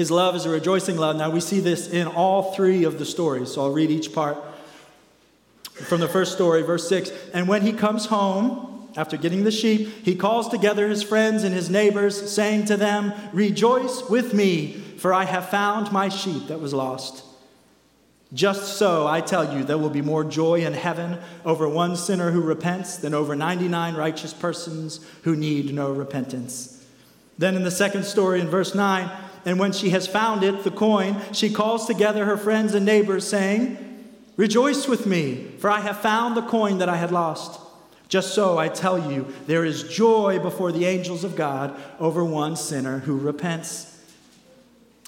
His 0.00 0.10
love 0.10 0.34
is 0.34 0.46
a 0.46 0.48
rejoicing 0.48 0.96
love. 0.96 1.16
Now, 1.16 1.28
we 1.28 1.40
see 1.40 1.60
this 1.60 1.86
in 1.86 2.06
all 2.06 2.54
three 2.54 2.84
of 2.84 2.98
the 2.98 3.04
stories, 3.04 3.52
so 3.52 3.60
I'll 3.60 3.70
read 3.70 3.90
each 3.90 4.14
part. 4.14 4.38
From 5.74 6.00
the 6.00 6.08
first 6.08 6.32
story, 6.32 6.62
verse 6.62 6.88
6 6.88 7.10
And 7.34 7.46
when 7.46 7.60
he 7.60 7.74
comes 7.74 8.06
home, 8.06 8.88
after 8.96 9.18
getting 9.18 9.44
the 9.44 9.50
sheep, 9.50 9.90
he 10.02 10.14
calls 10.14 10.48
together 10.48 10.88
his 10.88 11.02
friends 11.02 11.44
and 11.44 11.54
his 11.54 11.68
neighbors, 11.68 12.32
saying 12.32 12.64
to 12.64 12.78
them, 12.78 13.12
Rejoice 13.34 14.08
with 14.08 14.32
me, 14.32 14.72
for 14.96 15.12
I 15.12 15.24
have 15.24 15.50
found 15.50 15.92
my 15.92 16.08
sheep 16.08 16.48
that 16.48 16.60
was 16.60 16.72
lost. 16.72 17.22
Just 18.32 18.78
so, 18.78 19.06
I 19.06 19.20
tell 19.20 19.54
you, 19.54 19.64
there 19.64 19.76
will 19.76 19.90
be 19.90 20.00
more 20.00 20.24
joy 20.24 20.64
in 20.64 20.72
heaven 20.72 21.18
over 21.44 21.68
one 21.68 21.94
sinner 21.94 22.30
who 22.30 22.40
repents 22.40 22.96
than 22.96 23.12
over 23.12 23.36
99 23.36 23.96
righteous 23.96 24.32
persons 24.32 25.06
who 25.24 25.36
need 25.36 25.74
no 25.74 25.92
repentance. 25.92 26.86
Then 27.36 27.54
in 27.54 27.64
the 27.64 27.70
second 27.70 28.04
story, 28.04 28.40
in 28.40 28.48
verse 28.48 28.74
9, 28.74 29.10
and 29.44 29.58
when 29.58 29.72
she 29.72 29.90
has 29.90 30.06
found 30.06 30.42
it, 30.42 30.64
the 30.64 30.70
coin, 30.70 31.20
she 31.32 31.50
calls 31.50 31.86
together 31.86 32.24
her 32.26 32.36
friends 32.36 32.74
and 32.74 32.84
neighbors, 32.84 33.26
saying, 33.26 33.86
Rejoice 34.36 34.88
with 34.88 35.06
me, 35.06 35.52
for 35.58 35.70
I 35.70 35.80
have 35.80 36.00
found 36.00 36.36
the 36.36 36.42
coin 36.42 36.78
that 36.78 36.88
I 36.88 36.96
had 36.96 37.12
lost. 37.12 37.60
Just 38.08 38.34
so, 38.34 38.58
I 38.58 38.68
tell 38.68 39.10
you, 39.10 39.32
there 39.46 39.64
is 39.64 39.84
joy 39.84 40.38
before 40.40 40.72
the 40.72 40.84
angels 40.84 41.24
of 41.24 41.36
God 41.36 41.78
over 41.98 42.24
one 42.24 42.56
sinner 42.56 43.00
who 43.00 43.16
repents. 43.16 43.98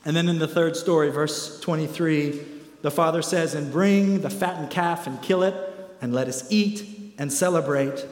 And 0.04 0.16
then 0.16 0.28
in 0.28 0.38
the 0.38 0.48
third 0.48 0.76
story, 0.76 1.10
verse 1.10 1.60
23, 1.60 2.40
the 2.82 2.90
father 2.90 3.22
says, 3.22 3.54
And 3.54 3.72
bring 3.72 4.20
the 4.20 4.30
fattened 4.30 4.70
calf 4.70 5.06
and 5.06 5.20
kill 5.20 5.42
it, 5.42 5.54
and 6.00 6.12
let 6.12 6.28
us 6.28 6.46
eat 6.50 7.14
and 7.18 7.32
celebrate. 7.32 8.06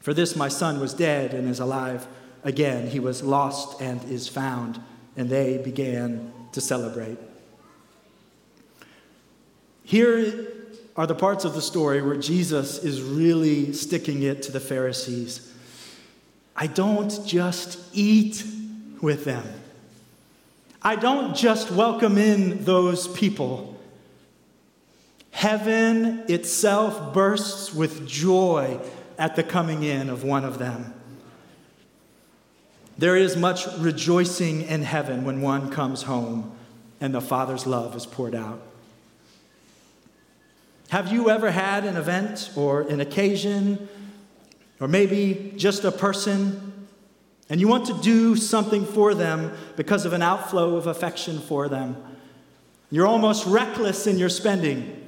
For 0.00 0.12
this 0.12 0.36
my 0.36 0.48
son 0.48 0.80
was 0.80 0.94
dead 0.94 1.32
and 1.32 1.48
is 1.48 1.60
alive 1.60 2.06
again. 2.44 2.88
He 2.88 3.00
was 3.00 3.22
lost 3.22 3.80
and 3.80 4.02
is 4.04 4.28
found. 4.28 4.80
And 5.18 5.28
they 5.28 5.58
began 5.58 6.32
to 6.52 6.60
celebrate. 6.62 7.18
Here 9.82 10.46
are 10.96 11.06
the 11.06 11.14
parts 11.14 11.44
of 11.44 11.54
the 11.54 11.60
story 11.60 12.00
where 12.00 12.16
Jesus 12.16 12.78
is 12.84 13.02
really 13.02 13.72
sticking 13.72 14.22
it 14.22 14.42
to 14.44 14.52
the 14.52 14.60
Pharisees. 14.60 15.52
I 16.54 16.68
don't 16.68 17.26
just 17.26 17.80
eat 17.92 18.44
with 19.00 19.24
them. 19.24 19.44
I 20.82 20.94
don't 20.94 21.36
just 21.36 21.70
welcome 21.72 22.16
in 22.16 22.64
those 22.64 23.08
people. 23.08 23.76
Heaven 25.32 26.24
itself 26.28 27.12
bursts 27.12 27.74
with 27.74 28.06
joy 28.06 28.78
at 29.18 29.34
the 29.34 29.42
coming 29.42 29.82
in 29.82 30.10
of 30.10 30.22
one 30.22 30.44
of 30.44 30.58
them. 30.58 30.94
There 32.98 33.16
is 33.16 33.36
much 33.36 33.66
rejoicing 33.78 34.62
in 34.62 34.82
heaven 34.82 35.24
when 35.24 35.40
one 35.40 35.70
comes 35.70 36.02
home 36.02 36.52
and 37.00 37.14
the 37.14 37.20
Father's 37.20 37.66
love 37.66 37.94
is 37.96 38.04
poured 38.04 38.34
out. 38.34 38.60
Have 40.90 41.12
you 41.12 41.30
ever 41.30 41.50
had 41.50 41.84
an 41.84 41.96
event 41.96 42.50
or 42.56 42.82
an 42.82 43.00
occasion, 43.00 43.88
or 44.80 44.88
maybe 44.88 45.52
just 45.56 45.84
a 45.84 45.92
person 45.92 46.68
and 47.50 47.60
you 47.60 47.68
want 47.68 47.86
to 47.86 47.94
do 47.94 48.36
something 48.36 48.84
for 48.84 49.14
them 49.14 49.52
because 49.76 50.04
of 50.04 50.12
an 50.12 50.22
outflow 50.22 50.76
of 50.76 50.86
affection 50.86 51.38
for 51.38 51.68
them. 51.68 51.96
You're 52.90 53.06
almost 53.06 53.46
reckless 53.46 54.06
in 54.06 54.18
your 54.18 54.28
spending. 54.28 55.06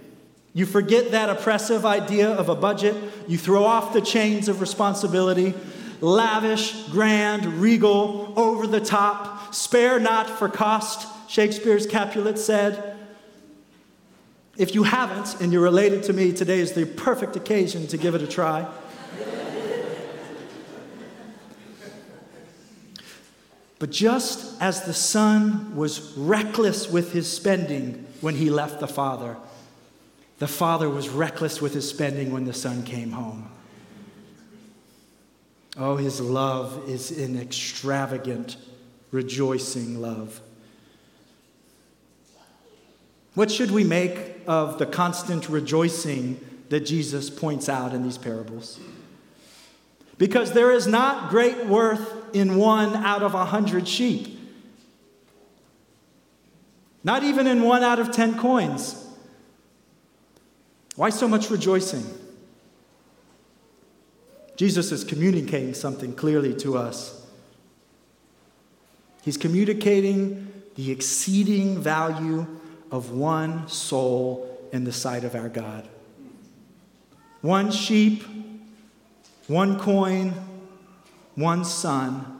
You 0.54 0.66
forget 0.66 1.10
that 1.10 1.28
oppressive 1.28 1.84
idea 1.84 2.30
of 2.30 2.48
a 2.48 2.54
budget. 2.54 2.96
You 3.28 3.38
throw 3.38 3.64
off 3.64 3.92
the 3.92 4.00
chains 4.00 4.48
of 4.48 4.60
responsibility. 4.60 5.54
Lavish, 6.00 6.84
grand, 6.84 7.60
regal, 7.60 8.32
over 8.36 8.66
the 8.66 8.80
top, 8.80 9.54
spare 9.54 10.00
not 10.00 10.28
for 10.28 10.48
cost, 10.48 11.06
Shakespeare's 11.30 11.86
Capulet 11.86 12.38
said. 12.38 12.96
If 14.56 14.74
you 14.74 14.82
haven't 14.82 15.40
and 15.40 15.52
you're 15.52 15.62
related 15.62 16.02
to 16.04 16.12
me, 16.12 16.32
today 16.32 16.60
is 16.60 16.72
the 16.72 16.86
perfect 16.86 17.36
occasion 17.36 17.86
to 17.88 17.96
give 17.96 18.14
it 18.14 18.22
a 18.22 18.26
try. 18.26 18.66
but 23.78 23.90
just 23.90 24.60
as 24.60 24.84
the 24.84 24.92
son 24.92 25.74
was 25.74 26.12
reckless 26.16 26.90
with 26.90 27.12
his 27.12 27.30
spending 27.30 28.06
when 28.20 28.34
he 28.34 28.50
left 28.50 28.80
the 28.80 28.88
father, 28.88 29.36
the 30.38 30.48
father 30.48 30.90
was 30.90 31.08
reckless 31.08 31.62
with 31.62 31.72
his 31.72 31.88
spending 31.88 32.32
when 32.32 32.44
the 32.44 32.52
son 32.52 32.82
came 32.82 33.12
home. 33.12 33.50
Oh, 35.76 35.96
his 35.96 36.20
love 36.20 36.88
is 36.88 37.10
an 37.16 37.38
extravagant, 37.38 38.56
rejoicing 39.10 40.00
love. 40.00 40.40
What 43.34 43.50
should 43.50 43.70
we 43.70 43.84
make 43.84 44.40
of 44.46 44.78
the 44.78 44.86
constant 44.86 45.48
rejoicing 45.48 46.44
that 46.68 46.80
Jesus 46.80 47.30
points 47.30 47.68
out 47.68 47.94
in 47.94 48.02
these 48.02 48.18
parables? 48.18 48.80
Because 50.18 50.52
there 50.52 50.72
is 50.72 50.86
not 50.86 51.30
great 51.30 51.66
worth 51.66 52.34
in 52.34 52.56
one 52.56 52.94
out 52.96 53.22
of 53.22 53.34
a 53.34 53.46
hundred 53.46 53.88
sheep, 53.88 54.38
not 57.02 57.22
even 57.22 57.46
in 57.46 57.62
one 57.62 57.82
out 57.82 57.98
of 57.98 58.10
ten 58.10 58.36
coins. 58.38 59.06
Why 60.96 61.08
so 61.10 61.26
much 61.26 61.48
rejoicing? 61.48 62.04
Jesus 64.60 64.92
is 64.92 65.04
communicating 65.04 65.72
something 65.72 66.14
clearly 66.14 66.52
to 66.56 66.76
us. 66.76 67.26
He's 69.22 69.38
communicating 69.38 70.52
the 70.74 70.92
exceeding 70.92 71.80
value 71.80 72.46
of 72.90 73.10
one 73.10 73.68
soul 73.68 74.68
in 74.70 74.84
the 74.84 74.92
sight 74.92 75.24
of 75.24 75.34
our 75.34 75.48
God. 75.48 75.88
One 77.40 77.70
sheep, 77.70 78.22
one 79.46 79.80
coin, 79.80 80.34
one 81.36 81.64
son, 81.64 82.38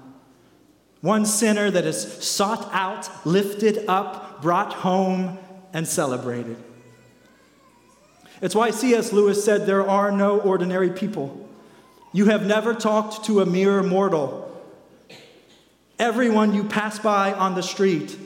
one 1.00 1.24
sinner 1.24 1.70
that 1.70 1.86
is 1.86 2.22
sought 2.22 2.68
out, 2.74 3.08
lifted 3.24 3.86
up, 3.88 4.42
brought 4.42 4.74
home, 4.74 5.38
and 5.72 5.88
celebrated. 5.88 6.58
It's 8.42 8.54
why 8.54 8.72
C.S. 8.72 9.10
Lewis 9.10 9.42
said 9.42 9.64
there 9.64 9.88
are 9.88 10.12
no 10.12 10.38
ordinary 10.38 10.90
people. 10.90 11.46
You 12.12 12.26
have 12.26 12.44
never 12.44 12.74
talked 12.74 13.24
to 13.26 13.40
a 13.40 13.46
mere 13.46 13.82
mortal. 13.82 14.46
Everyone 15.98 16.54
you 16.54 16.64
pass 16.64 16.98
by 16.98 17.32
on 17.32 17.54
the 17.54 17.62
street 17.62 18.18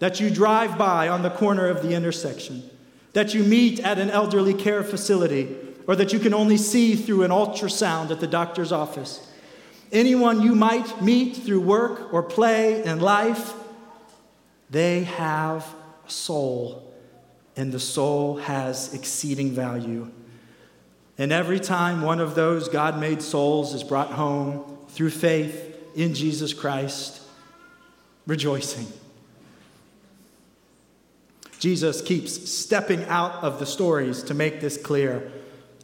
that 0.00 0.20
you 0.20 0.30
drive 0.30 0.76
by 0.76 1.08
on 1.08 1.22
the 1.22 1.30
corner 1.30 1.66
of 1.66 1.82
the 1.82 1.94
intersection, 1.94 2.68
that 3.12 3.34
you 3.34 3.44
meet 3.44 3.80
at 3.80 3.98
an 3.98 4.10
elderly 4.10 4.54
care 4.54 4.82
facility, 4.82 5.56
or 5.86 5.96
that 5.96 6.12
you 6.12 6.18
can 6.18 6.34
only 6.34 6.56
see 6.56 6.94
through 6.94 7.22
an 7.22 7.30
ultrasound 7.30 8.10
at 8.10 8.20
the 8.20 8.26
doctor's 8.26 8.72
office. 8.72 9.26
Anyone 9.92 10.42
you 10.42 10.54
might 10.54 11.02
meet 11.02 11.36
through 11.36 11.60
work 11.60 12.12
or 12.12 12.22
play 12.22 12.84
in 12.84 13.00
life, 13.00 13.54
they 14.70 15.04
have 15.04 15.66
a 16.06 16.10
soul, 16.10 16.94
and 17.56 17.72
the 17.72 17.80
soul 17.80 18.36
has 18.36 18.94
exceeding 18.94 19.50
value. 19.50 20.10
And 21.20 21.32
every 21.32 21.60
time 21.60 22.00
one 22.00 22.18
of 22.18 22.34
those 22.34 22.70
God 22.70 22.98
made 22.98 23.20
souls 23.20 23.74
is 23.74 23.84
brought 23.84 24.12
home 24.12 24.78
through 24.88 25.10
faith 25.10 25.76
in 25.94 26.14
Jesus 26.14 26.54
Christ, 26.54 27.20
rejoicing. 28.26 28.86
Jesus 31.58 32.00
keeps 32.00 32.48
stepping 32.50 33.04
out 33.04 33.44
of 33.44 33.58
the 33.58 33.66
stories 33.66 34.22
to 34.22 34.34
make 34.34 34.62
this 34.62 34.78
clear. 34.78 35.30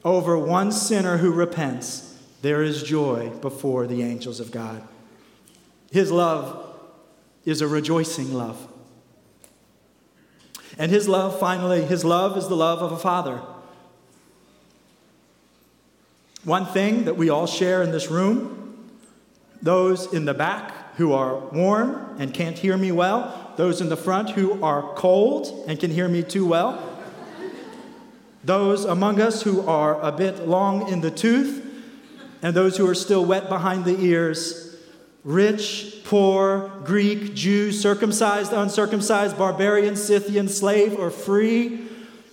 Over 0.02 0.38
one 0.38 0.72
sinner 0.72 1.18
who 1.18 1.30
repents, 1.30 2.18
there 2.40 2.62
is 2.62 2.82
joy 2.82 3.28
before 3.28 3.86
the 3.86 4.02
angels 4.02 4.40
of 4.40 4.50
God. 4.50 4.82
His 5.90 6.10
love 6.10 6.78
is 7.44 7.60
a 7.60 7.68
rejoicing 7.68 8.32
love. 8.32 8.66
And 10.78 10.90
his 10.90 11.06
love, 11.08 11.38
finally, 11.38 11.84
his 11.84 12.06
love 12.06 12.38
is 12.38 12.48
the 12.48 12.56
love 12.56 12.80
of 12.80 12.90
a 12.90 12.96
father. 12.96 13.42
One 16.46 16.64
thing 16.64 17.06
that 17.06 17.16
we 17.16 17.28
all 17.28 17.48
share 17.48 17.82
in 17.82 17.90
this 17.90 18.08
room, 18.08 18.88
those 19.62 20.12
in 20.12 20.26
the 20.26 20.32
back 20.32 20.94
who 20.94 21.12
are 21.12 21.40
warm 21.48 22.14
and 22.20 22.32
can't 22.32 22.56
hear 22.56 22.76
me 22.76 22.92
well, 22.92 23.52
those 23.56 23.80
in 23.80 23.88
the 23.88 23.96
front 23.96 24.30
who 24.30 24.62
are 24.62 24.94
cold 24.94 25.64
and 25.66 25.80
can 25.80 25.90
hear 25.90 26.06
me 26.06 26.22
too 26.22 26.46
well, 26.46 26.80
those 28.44 28.84
among 28.84 29.20
us 29.20 29.42
who 29.42 29.66
are 29.66 30.00
a 30.00 30.12
bit 30.12 30.46
long 30.46 30.88
in 30.88 31.00
the 31.00 31.10
tooth, 31.10 31.64
and 32.42 32.54
those 32.54 32.76
who 32.76 32.88
are 32.88 32.94
still 32.94 33.24
wet 33.24 33.48
behind 33.48 33.84
the 33.84 33.98
ears, 33.98 34.76
rich, 35.24 35.96
poor, 36.04 36.70
Greek, 36.84 37.34
Jew, 37.34 37.72
circumcised, 37.72 38.52
uncircumcised, 38.52 39.36
barbarian, 39.36 39.96
Scythian, 39.96 40.46
slave, 40.46 40.96
or 40.96 41.10
free, 41.10 41.85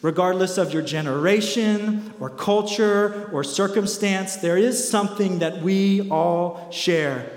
regardless 0.03 0.59
of 0.59 0.71
your 0.71 0.83
generation 0.83 2.13
or 2.19 2.29
culture 2.29 3.27
or 3.33 3.43
circumstance, 3.43 4.35
there 4.35 4.57
is 4.57 4.87
something 4.87 5.39
that 5.39 5.63
we 5.63 6.07
all 6.11 6.69
share. 6.71 7.31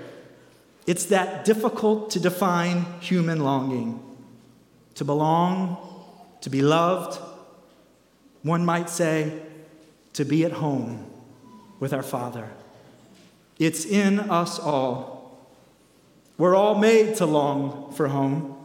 It's 0.85 1.05
that 1.05 1.45
difficult 1.45 2.11
to 2.11 2.19
define 2.19 2.85
human 3.01 3.43
longing 3.43 4.03
to 4.95 5.05
belong, 5.05 5.77
to 6.41 6.49
be 6.49 6.63
loved, 6.63 7.19
one 8.41 8.65
might 8.65 8.89
say, 8.89 9.43
to 10.13 10.25
be 10.25 10.43
at 10.43 10.51
home 10.51 11.05
with 11.79 11.93
our 11.93 12.01
Father. 12.01 12.49
It's 13.59 13.85
in 13.85 14.19
us 14.19 14.57
all. 14.57 15.47
We're 16.39 16.55
all 16.55 16.73
made 16.79 17.15
to 17.17 17.27
long 17.27 17.93
for 17.93 18.07
home. 18.07 18.56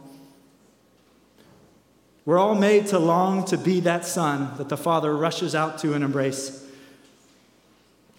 We're 2.25 2.39
all 2.39 2.55
made 2.55 2.87
to 2.87 2.99
long 2.99 3.45
to 3.45 3.57
be 3.57 3.81
that 3.81 4.05
son 4.05 4.55
that 4.57 4.69
the 4.69 4.77
Father 4.77 5.15
rushes 5.15 5.55
out 5.55 5.77
to 5.79 5.93
and 5.93 6.03
embrace. 6.03 6.65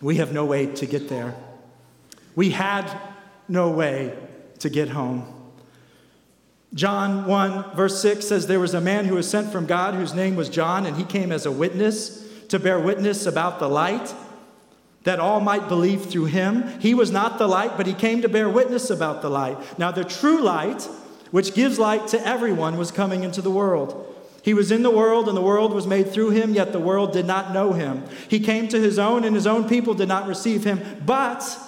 We 0.03 0.17
have 0.17 0.33
no 0.33 0.45
way 0.45 0.67
to 0.67 0.87
get 0.87 1.09
there. 1.09 1.35
We 2.37 2.51
had 2.51 2.91
no 3.49 3.71
way 3.71 4.17
to 4.59 4.69
get 4.69 4.91
home. 4.91 5.31
John 6.75 7.27
1, 7.27 7.77
verse 7.77 8.03
6 8.03 8.27
says, 8.27 8.47
There 8.47 8.61
was 8.61 8.75
a 8.75 8.81
man 8.81 9.05
who 9.05 9.15
was 9.15 9.31
sent 9.31 9.53
from 9.53 9.67
God 9.67 9.95
whose 9.95 10.13
name 10.13 10.35
was 10.35 10.49
John, 10.49 10.87
and 10.87 10.97
he 10.97 11.05
came 11.05 11.31
as 11.31 11.47
a 11.47 11.53
witness 11.53 12.29
to 12.49 12.59
bear 12.59 12.79
witness 12.81 13.27
about 13.27 13.61
the 13.61 13.69
light, 13.69 14.13
that 15.05 15.21
all 15.21 15.41
might 15.41 15.69
believe 15.69 16.07
through 16.07 16.27
him. 16.27 16.81
He 16.81 16.93
was 16.93 17.11
not 17.11 17.39
the 17.39 17.47
light, 17.47 17.77
but 17.77 17.87
he 17.87 17.95
came 17.95 18.23
to 18.23 18.29
bear 18.29 18.51
witness 18.51 18.91
about 18.91 19.23
the 19.23 19.31
light. 19.31 19.79
Now, 19.79 19.93
the 19.93 20.05
true 20.05 20.43
light, 20.43 20.89
which 21.31 21.55
gives 21.55 21.79
light 21.79 22.07
to 22.09 22.27
everyone, 22.27 22.77
was 22.77 22.91
coming 22.91 23.23
into 23.23 23.43
the 23.43 23.51
world. 23.51 24.15
He 24.43 24.53
was 24.53 24.71
in 24.71 24.83
the 24.83 24.91
world, 24.91 25.27
and 25.27 25.37
the 25.37 25.43
world 25.43 25.73
was 25.73 25.87
made 25.87 26.13
through 26.13 26.31
him, 26.31 26.53
yet 26.53 26.73
the 26.73 26.79
world 26.79 27.13
did 27.13 27.27
not 27.27 27.55
know 27.55 27.73
him. 27.73 28.05
He 28.29 28.41
came 28.41 28.69
to 28.69 28.79
his 28.79 28.99
own, 28.99 29.25
and 29.25 29.35
his 29.35 29.47
own 29.47 29.69
people 29.69 29.95
did 29.95 30.09
not 30.09 30.27
receive 30.27 30.65
him. 30.65 31.03
But 31.05 31.59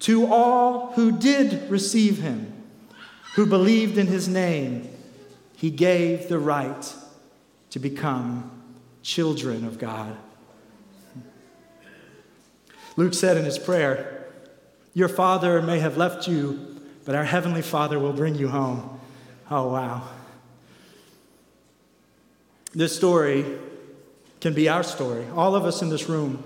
to 0.00 0.26
all 0.26 0.92
who 0.92 1.12
did 1.12 1.70
receive 1.70 2.18
him, 2.18 2.52
who 3.34 3.46
believed 3.46 3.98
in 3.98 4.06
his 4.06 4.28
name, 4.28 4.88
he 5.56 5.70
gave 5.70 6.28
the 6.28 6.38
right 6.38 6.94
to 7.70 7.78
become 7.78 8.50
children 9.02 9.66
of 9.66 9.78
God. 9.78 10.16
Luke 12.96 13.14
said 13.14 13.36
in 13.36 13.44
his 13.44 13.58
prayer, 13.58 14.26
Your 14.94 15.08
father 15.08 15.60
may 15.60 15.80
have 15.80 15.96
left 15.96 16.28
you, 16.28 16.73
but 17.04 17.14
our 17.14 17.24
heavenly 17.24 17.62
father 17.62 17.98
will 17.98 18.12
bring 18.12 18.34
you 18.34 18.48
home. 18.48 19.00
Oh, 19.50 19.72
wow. 19.72 20.08
This 22.72 22.94
story 22.96 23.44
can 24.40 24.54
be 24.54 24.68
our 24.68 24.82
story, 24.82 25.26
all 25.34 25.54
of 25.54 25.64
us 25.64 25.82
in 25.82 25.90
this 25.90 26.08
room 26.08 26.42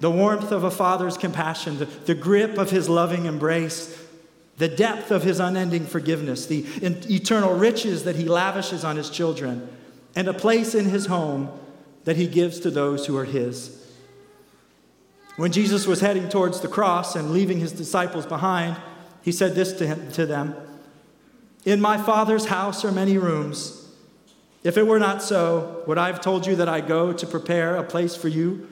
the 0.00 0.10
warmth 0.10 0.50
of 0.50 0.64
a 0.64 0.70
father's 0.70 1.18
compassion, 1.18 1.78
the, 1.78 1.84
the 1.84 2.14
grip 2.14 2.56
of 2.56 2.70
his 2.70 2.88
loving 2.88 3.26
embrace, 3.26 3.96
the 4.56 4.68
depth 4.68 5.10
of 5.10 5.22
his 5.22 5.38
unending 5.38 5.86
forgiveness, 5.86 6.46
the 6.46 6.64
eternal 6.82 7.54
riches 7.54 8.04
that 8.04 8.16
he 8.16 8.24
lavishes 8.24 8.82
on 8.82 8.96
his 8.96 9.10
children, 9.10 9.68
and 10.16 10.26
a 10.26 10.34
place 10.34 10.74
in 10.74 10.86
his 10.86 11.06
home 11.06 11.50
that 12.04 12.16
he 12.16 12.26
gives 12.26 12.60
to 12.60 12.70
those 12.70 13.06
who 13.06 13.16
are 13.16 13.26
his. 13.26 13.76
When 15.36 15.52
Jesus 15.52 15.86
was 15.86 16.00
heading 16.00 16.28
towards 16.28 16.60
the 16.60 16.68
cross 16.68 17.14
and 17.14 17.32
leaving 17.32 17.60
his 17.60 17.72
disciples 17.72 18.26
behind, 18.26 18.76
he 19.22 19.32
said 19.32 19.54
this 19.54 19.72
to, 19.74 19.86
him, 19.86 20.10
to 20.12 20.26
them 20.26 20.54
In 21.64 21.80
my 21.80 21.98
Father's 21.98 22.46
house 22.46 22.84
are 22.84 22.92
many 22.92 23.18
rooms. 23.18 23.76
If 24.62 24.76
it 24.76 24.86
were 24.86 24.98
not 24.98 25.22
so, 25.22 25.82
would 25.86 25.96
I 25.96 26.08
have 26.08 26.20
told 26.20 26.46
you 26.46 26.56
that 26.56 26.68
I 26.68 26.80
go 26.80 27.12
to 27.12 27.26
prepare 27.26 27.76
a 27.76 27.82
place 27.82 28.14
for 28.14 28.28
you? 28.28 28.68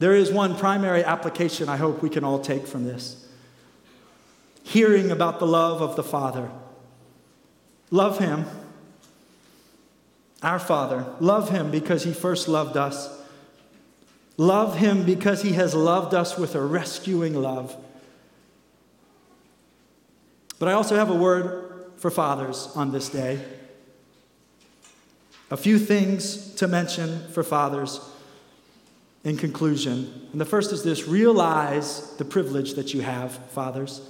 there 0.00 0.14
is 0.14 0.30
one 0.30 0.54
primary 0.54 1.02
application 1.02 1.68
I 1.68 1.76
hope 1.76 2.02
we 2.02 2.10
can 2.10 2.24
all 2.24 2.38
take 2.38 2.66
from 2.66 2.84
this 2.84 3.26
hearing 4.62 5.10
about 5.10 5.38
the 5.38 5.46
love 5.46 5.80
of 5.80 5.94
the 5.94 6.02
Father. 6.02 6.50
Love 7.90 8.18
Him, 8.18 8.46
our 10.42 10.58
Father. 10.58 11.06
Love 11.20 11.50
Him 11.50 11.70
because 11.70 12.04
He 12.04 12.12
first 12.12 12.48
loved 12.48 12.76
us. 12.76 13.23
Love 14.36 14.78
Him 14.78 15.04
because 15.04 15.42
He 15.42 15.52
has 15.52 15.74
loved 15.74 16.14
us 16.14 16.36
with 16.36 16.54
a 16.54 16.60
rescuing 16.60 17.34
love. 17.34 17.76
But 20.58 20.68
I 20.68 20.72
also 20.72 20.96
have 20.96 21.10
a 21.10 21.14
word 21.14 21.92
for 21.96 22.10
fathers 22.10 22.68
on 22.74 22.92
this 22.92 23.08
day. 23.08 23.40
A 25.50 25.56
few 25.56 25.78
things 25.78 26.54
to 26.54 26.66
mention 26.66 27.28
for 27.28 27.42
fathers 27.42 28.00
in 29.24 29.36
conclusion. 29.36 30.28
And 30.32 30.40
the 30.40 30.44
first 30.44 30.72
is 30.72 30.82
this 30.82 31.08
realize 31.08 32.16
the 32.16 32.24
privilege 32.24 32.74
that 32.74 32.94
you 32.94 33.00
have, 33.00 33.32
fathers. 33.50 34.02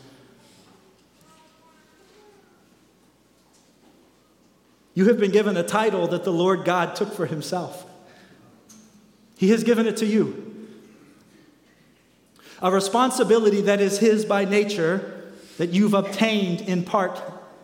You 4.94 5.06
have 5.06 5.18
been 5.18 5.32
given 5.32 5.56
a 5.56 5.64
title 5.64 6.06
that 6.08 6.24
the 6.24 6.32
Lord 6.32 6.64
God 6.64 6.94
took 6.94 7.12
for 7.12 7.26
himself. 7.26 7.83
He 9.36 9.50
has 9.50 9.64
given 9.64 9.86
it 9.86 9.96
to 9.98 10.06
you. 10.06 10.68
A 12.62 12.70
responsibility 12.70 13.60
that 13.62 13.80
is 13.80 13.98
his 13.98 14.24
by 14.24 14.44
nature, 14.44 15.32
that 15.58 15.70
you've 15.70 15.94
obtained 15.94 16.62
in 16.62 16.84
part 16.84 17.20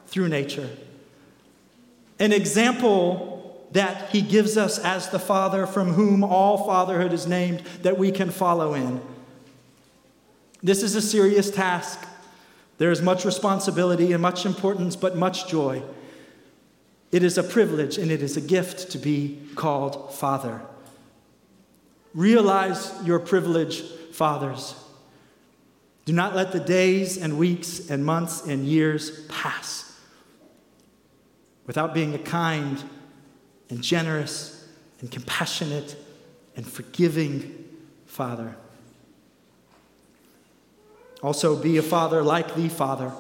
through 0.07 0.29
nature. 0.29 0.69
An 2.19 2.33
example 2.33 3.67
that 3.73 4.11
he 4.11 4.21
gives 4.21 4.57
us 4.57 4.79
as 4.79 5.09
the 5.11 5.19
Father 5.19 5.67
from 5.67 5.93
whom 5.93 6.25
all 6.25 6.67
fatherhood 6.67 7.13
is 7.13 7.27
named 7.27 7.61
that 7.83 7.97
we 7.97 8.11
can 8.11 8.31
follow 8.31 8.75
in. 8.75 9.01
This 10.63 10.83
is 10.83 10.95
a 10.95 11.01
serious 11.01 11.51
task. 11.51 12.07
There 12.79 12.91
is 12.91 13.01
much 13.01 13.25
responsibility 13.25 14.13
and 14.13 14.21
much 14.21 14.45
importance, 14.45 14.97
but 14.97 15.17
much 15.17 15.49
joy. 15.49 15.83
It 17.13 17.23
is 17.23 17.39
a 17.39 17.43
privilege 17.43 17.99
and 17.99 18.11
it 18.11 18.23
is 18.23 18.37
a 18.37 18.41
gift 18.41 18.91
to 18.91 18.99
be 18.99 19.41
called 19.55 20.15
Father. 20.15 20.63
Realize 22.15 22.93
your 23.05 23.19
privilege, 23.19 23.83
fathers. 24.13 24.75
Do 26.05 26.13
not 26.13 26.35
let 26.35 26.53
the 26.53 26.61
days 26.61 27.17
and 27.17 27.39
weeks 27.39 27.89
and 27.91 28.05
months 28.05 28.45
and 28.47 28.67
years 28.67 29.25
pass 29.27 29.87
without 31.67 31.95
being 31.95 32.15
a 32.15 32.19
kind, 32.19 32.83
and 33.71 33.83
generous 33.83 34.69
and 35.01 35.11
compassionate 35.11 35.97
and 36.57 36.67
forgiving 36.67 37.65
Father. 38.07 38.57
Also, 41.23 41.57
be 41.57 41.77
a 41.77 41.83
father 41.83 42.23
like 42.23 42.55
the 42.55 42.69
Father. 42.69 43.13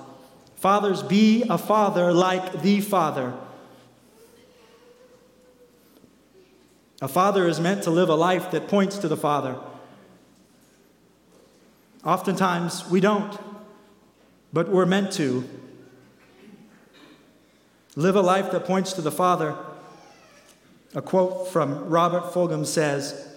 Fathers, 0.56 1.02
be 1.02 1.44
a 1.48 1.56
father 1.56 2.12
like 2.12 2.62
the 2.62 2.80
Father. 2.80 3.32
A 7.00 7.08
father 7.08 7.46
is 7.48 7.58
meant 7.58 7.82
to 7.84 7.90
live 7.90 8.08
a 8.08 8.14
life 8.14 8.50
that 8.50 8.68
points 8.68 8.98
to 8.98 9.08
the 9.08 9.16
Father. 9.16 9.56
Oftentimes, 12.04 12.88
we 12.90 13.00
don't, 13.00 13.38
but 14.52 14.68
we're 14.68 14.86
meant 14.86 15.12
to. 15.12 15.48
Live 17.96 18.16
a 18.16 18.20
life 18.20 18.52
that 18.52 18.64
points 18.64 18.92
to 18.94 19.00
the 19.00 19.10
Father 19.10 19.56
a 20.94 21.02
quote 21.02 21.48
from 21.48 21.88
Robert 21.88 22.32
Fulghum 22.32 22.66
says 22.66 23.28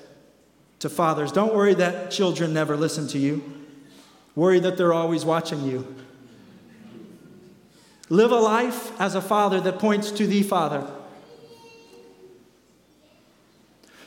to 0.79 0.89
fathers 0.89 1.31
Don't 1.31 1.53
worry 1.53 1.73
that 1.75 2.11
children 2.11 2.53
never 2.53 2.75
listen 2.75 3.07
to 3.09 3.19
you, 3.19 3.43
worry 4.35 4.59
that 4.59 4.77
they're 4.77 4.93
always 4.93 5.23
watching 5.23 5.63
you. 5.63 5.95
Live 8.09 8.31
a 8.31 8.39
life 8.39 8.99
as 8.99 9.15
a 9.15 9.21
father 9.21 9.61
that 9.61 9.79
points 9.79 10.11
to 10.11 10.27
the 10.27 10.43
Father. 10.43 10.85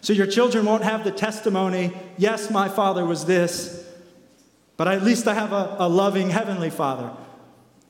So 0.07 0.13
your 0.13 0.29
children 0.29 0.67
won't 0.67 0.85
have 0.85 1.03
the 1.03 1.11
testimony, 1.11 1.93
yes, 2.17 2.49
my 2.49 2.69
father 2.69 3.05
was 3.05 3.25
this, 3.25 3.85
but 4.77 4.87
at 4.87 5.03
least 5.03 5.27
I 5.27 5.35
have 5.35 5.53
a, 5.53 5.75
a 5.81 5.89
loving 5.89 6.31
heavenly 6.31 6.71
father. 6.71 7.11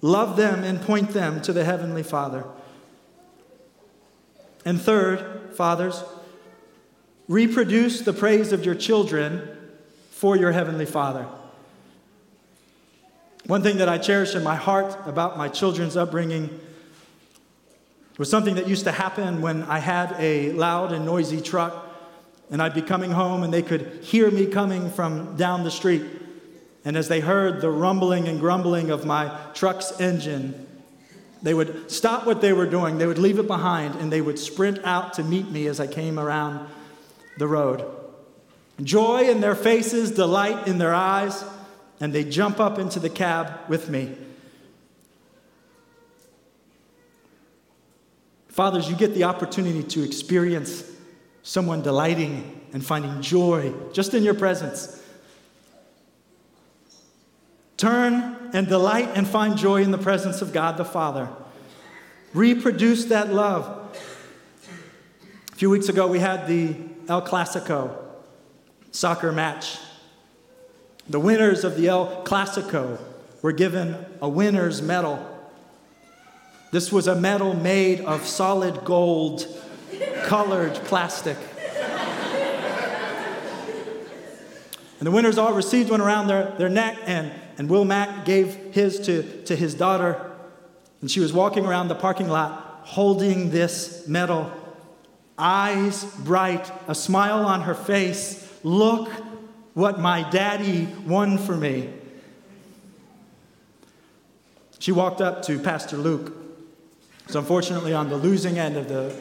Love 0.00 0.38
them 0.38 0.64
and 0.64 0.80
point 0.80 1.10
them 1.10 1.42
to 1.42 1.52
the 1.52 1.62
heavenly 1.62 2.02
father. 2.02 2.44
And 4.64 4.80
third, 4.80 5.50
fathers, 5.56 6.02
reproduce 7.28 8.00
the 8.00 8.14
praise 8.14 8.50
of 8.50 8.64
your 8.64 8.74
children 8.74 9.46
for 10.08 10.36
your 10.36 10.52
Heavenly 10.52 10.86
Father. 10.86 11.26
One 13.44 13.62
thing 13.62 13.76
that 13.76 13.90
I 13.90 13.98
cherish 13.98 14.34
in 14.34 14.42
my 14.42 14.56
heart 14.56 14.96
about 15.04 15.36
my 15.36 15.50
children's 15.50 15.98
upbringing 15.98 16.60
was 18.16 18.30
something 18.30 18.54
that 18.54 18.66
used 18.66 18.84
to 18.84 18.92
happen 18.92 19.42
when 19.42 19.64
I 19.64 19.80
had 19.80 20.16
a 20.18 20.52
loud 20.52 20.92
and 20.92 21.04
noisy 21.04 21.42
truck, 21.42 21.85
and 22.50 22.62
I'd 22.62 22.74
be 22.74 22.82
coming 22.82 23.10
home 23.10 23.42
and 23.42 23.52
they 23.52 23.62
could 23.62 24.00
hear 24.02 24.30
me 24.30 24.46
coming 24.46 24.90
from 24.90 25.36
down 25.36 25.64
the 25.64 25.70
street. 25.70 26.04
And 26.84 26.96
as 26.96 27.08
they 27.08 27.20
heard 27.20 27.60
the 27.60 27.70
rumbling 27.70 28.28
and 28.28 28.38
grumbling 28.38 28.90
of 28.90 29.04
my 29.04 29.36
truck's 29.54 30.00
engine, 30.00 30.66
they 31.42 31.54
would 31.54 31.90
stop 31.90 32.26
what 32.26 32.40
they 32.40 32.52
were 32.52 32.66
doing, 32.66 32.98
they 32.98 33.06
would 33.06 33.18
leave 33.18 33.38
it 33.38 33.46
behind, 33.46 33.96
and 33.96 34.12
they 34.12 34.20
would 34.20 34.38
sprint 34.38 34.78
out 34.84 35.14
to 35.14 35.24
meet 35.24 35.50
me 35.50 35.66
as 35.66 35.80
I 35.80 35.86
came 35.86 36.18
around 36.18 36.68
the 37.38 37.46
road. 37.46 37.84
Joy 38.82 39.28
in 39.28 39.40
their 39.40 39.54
faces, 39.54 40.10
delight 40.10 40.68
in 40.68 40.78
their 40.78 40.94
eyes, 40.94 41.44
and 42.00 42.12
they 42.12 42.24
jump 42.24 42.60
up 42.60 42.78
into 42.78 43.00
the 43.00 43.10
cab 43.10 43.60
with 43.68 43.88
me. 43.88 44.14
Fathers, 48.48 48.88
you 48.88 48.96
get 48.96 49.14
the 49.14 49.24
opportunity 49.24 49.82
to 49.82 50.02
experience 50.02 50.82
someone 51.46 51.80
delighting 51.80 52.60
and 52.72 52.84
finding 52.84 53.22
joy 53.22 53.72
just 53.92 54.14
in 54.14 54.24
your 54.24 54.34
presence. 54.34 55.00
Turn 57.76 58.50
and 58.52 58.66
delight 58.66 59.10
and 59.14 59.28
find 59.28 59.56
joy 59.56 59.82
in 59.82 59.92
the 59.92 59.98
presence 59.98 60.42
of 60.42 60.52
God 60.52 60.76
the 60.76 60.84
Father. 60.84 61.28
Reproduce 62.34 63.04
that 63.06 63.32
love. 63.32 63.96
A 65.52 65.54
few 65.54 65.70
weeks 65.70 65.88
ago, 65.88 66.08
we 66.08 66.18
had 66.18 66.48
the 66.48 66.74
El 67.08 67.22
Clasico 67.22 67.96
soccer 68.90 69.30
match. 69.30 69.78
The 71.08 71.20
winners 71.20 71.62
of 71.62 71.76
the 71.76 71.86
El 71.86 72.24
Clasico 72.24 72.98
were 73.40 73.52
given 73.52 74.04
a 74.20 74.28
winner's 74.28 74.82
medal. 74.82 75.24
This 76.72 76.90
was 76.90 77.06
a 77.06 77.14
medal 77.14 77.54
made 77.54 78.00
of 78.00 78.26
solid 78.26 78.84
gold 78.84 79.46
colored 80.26 80.74
plastic. 80.74 81.38
And 84.98 85.06
the 85.06 85.10
winners 85.10 85.38
all 85.38 85.54
received 85.54 85.90
one 85.90 86.00
around 86.00 86.26
their, 86.26 86.52
their 86.58 86.68
neck, 86.68 86.98
and 87.06 87.32
and 87.58 87.70
Will 87.70 87.84
Mack 87.84 88.24
gave 88.24 88.54
his 88.74 89.00
to, 89.00 89.42
to 89.44 89.56
his 89.56 89.74
daughter. 89.74 90.30
And 91.00 91.10
she 91.10 91.20
was 91.20 91.32
walking 91.32 91.64
around 91.64 91.88
the 91.88 91.94
parking 91.94 92.28
lot 92.28 92.64
holding 92.82 93.50
this 93.50 94.06
medal, 94.06 94.52
eyes 95.36 96.04
bright, 96.04 96.70
a 96.86 96.94
smile 96.94 97.44
on 97.44 97.62
her 97.62 97.74
face. 97.74 98.48
Look 98.62 99.08
what 99.74 99.98
my 99.98 100.28
daddy 100.30 100.86
won 101.04 101.36
for 101.36 101.56
me. 101.56 101.92
She 104.78 104.92
walked 104.92 105.20
up 105.20 105.42
to 105.44 105.58
Pastor 105.58 105.96
Luke. 105.96 106.32
So 107.28 107.40
unfortunately 107.40 107.92
on 107.92 108.08
the 108.08 108.16
losing 108.16 108.58
end 108.58 108.76
of 108.76 108.88
the 108.88 109.12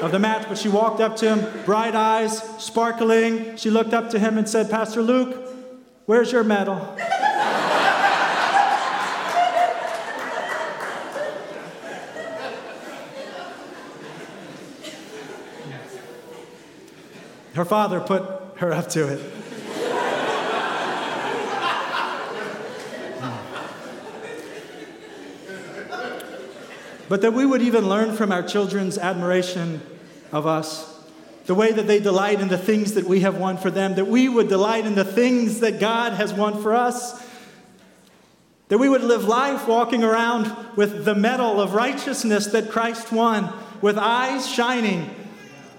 of 0.00 0.12
the 0.12 0.18
match, 0.18 0.46
but 0.48 0.58
she 0.58 0.68
walked 0.68 1.00
up 1.00 1.16
to 1.16 1.36
him, 1.36 1.64
bright 1.64 1.94
eyes, 1.94 2.42
sparkling. 2.58 3.56
She 3.56 3.70
looked 3.70 3.92
up 3.92 4.10
to 4.10 4.18
him 4.18 4.38
and 4.38 4.48
said, 4.48 4.70
Pastor 4.70 5.02
Luke, 5.02 5.50
Where's 6.10 6.32
your 6.32 6.42
medal? 6.42 6.74
Her 17.54 17.64
father 17.64 18.00
put 18.00 18.24
her 18.56 18.72
up 18.72 18.88
to 18.88 19.06
it. 19.06 19.39
But 27.10 27.22
that 27.22 27.32
we 27.32 27.44
would 27.44 27.60
even 27.60 27.88
learn 27.88 28.14
from 28.14 28.30
our 28.30 28.40
children's 28.40 28.96
admiration 28.96 29.82
of 30.30 30.46
us 30.46 30.96
the 31.46 31.56
way 31.56 31.72
that 31.72 31.88
they 31.88 31.98
delight 31.98 32.40
in 32.40 32.46
the 32.46 32.56
things 32.56 32.92
that 32.94 33.04
we 33.04 33.18
have 33.22 33.36
won 33.36 33.56
for 33.56 33.68
them, 33.68 33.96
that 33.96 34.06
we 34.06 34.28
would 34.28 34.46
delight 34.46 34.86
in 34.86 34.94
the 34.94 35.04
things 35.04 35.58
that 35.58 35.80
God 35.80 36.12
has 36.12 36.32
won 36.32 36.62
for 36.62 36.72
us. 36.72 37.20
That 38.68 38.78
we 38.78 38.88
would 38.88 39.02
live 39.02 39.24
life 39.24 39.66
walking 39.66 40.04
around 40.04 40.54
with 40.76 41.04
the 41.04 41.16
medal 41.16 41.60
of 41.60 41.74
righteousness 41.74 42.46
that 42.46 42.70
Christ 42.70 43.10
won, 43.10 43.52
with 43.82 43.98
eyes 43.98 44.48
shining, 44.48 45.10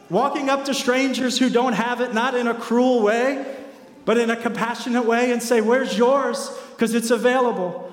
walking 0.09 0.49
up 0.49 0.65
to 0.65 0.73
strangers 0.73 1.39
who 1.39 1.49
don't 1.49 1.71
have 1.71 2.01
it, 2.01 2.13
not 2.13 2.35
in 2.35 2.47
a 2.47 2.53
cruel 2.53 3.01
way, 3.01 3.55
but 4.03 4.17
in 4.17 4.29
a 4.29 4.35
compassionate 4.35 5.05
way, 5.05 5.31
and 5.31 5.41
say, 5.41 5.61
Where's 5.61 5.97
yours? 5.97 6.51
Because 6.71 6.93
it's 6.93 7.09
available. 7.09 7.90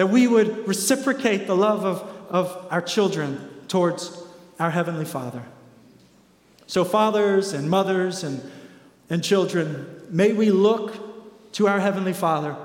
That 0.00 0.06
we 0.06 0.26
would 0.26 0.66
reciprocate 0.66 1.46
the 1.46 1.54
love 1.54 1.84
of, 1.84 2.00
of 2.30 2.68
our 2.70 2.80
children 2.80 3.50
towards 3.68 4.16
our 4.58 4.70
Heavenly 4.70 5.04
Father. 5.04 5.42
So, 6.66 6.86
fathers 6.86 7.52
and 7.52 7.68
mothers 7.68 8.24
and, 8.24 8.50
and 9.10 9.22
children, 9.22 10.00
may 10.08 10.32
we 10.32 10.50
look 10.50 11.52
to 11.52 11.68
our 11.68 11.80
Heavenly 11.80 12.14
Father. 12.14 12.56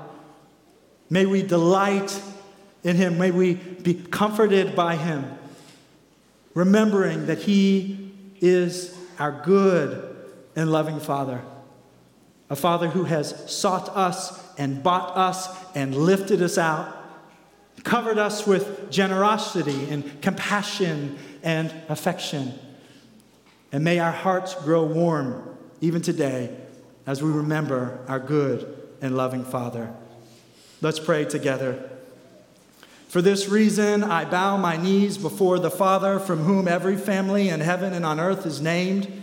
May 1.10 1.26
we 1.26 1.42
delight 1.42 2.22
in 2.82 2.96
Him. 2.96 3.18
May 3.18 3.32
we 3.32 3.52
be 3.56 3.92
comforted 3.92 4.74
by 4.74 4.96
Him, 4.96 5.26
remembering 6.54 7.26
that 7.26 7.40
He 7.40 8.12
is 8.40 8.96
our 9.18 9.42
good 9.44 10.16
and 10.56 10.72
loving 10.72 11.00
Father. 11.00 11.42
A 12.48 12.56
Father 12.56 12.88
who 12.88 13.04
has 13.04 13.52
sought 13.52 13.90
us 13.90 14.42
and 14.56 14.82
bought 14.82 15.14
us 15.18 15.54
and 15.74 15.94
lifted 15.94 16.40
us 16.40 16.56
out, 16.56 17.02
covered 17.84 18.18
us 18.18 18.46
with 18.46 18.90
generosity 18.90 19.88
and 19.90 20.20
compassion 20.22 21.18
and 21.42 21.72
affection. 21.88 22.54
And 23.72 23.84
may 23.84 23.98
our 23.98 24.12
hearts 24.12 24.54
grow 24.54 24.84
warm 24.84 25.56
even 25.80 26.02
today 26.02 26.56
as 27.06 27.22
we 27.22 27.30
remember 27.30 28.00
our 28.08 28.18
good 28.18 28.88
and 29.00 29.16
loving 29.16 29.44
Father. 29.44 29.92
Let's 30.80 30.98
pray 30.98 31.24
together. 31.24 31.90
For 33.08 33.22
this 33.22 33.48
reason, 33.48 34.02
I 34.02 34.24
bow 34.24 34.56
my 34.56 34.76
knees 34.76 35.16
before 35.16 35.58
the 35.58 35.70
Father, 35.70 36.18
from 36.18 36.40
whom 36.40 36.66
every 36.66 36.96
family 36.96 37.48
in 37.48 37.60
heaven 37.60 37.92
and 37.92 38.04
on 38.04 38.18
earth 38.18 38.44
is 38.44 38.60
named, 38.60 39.22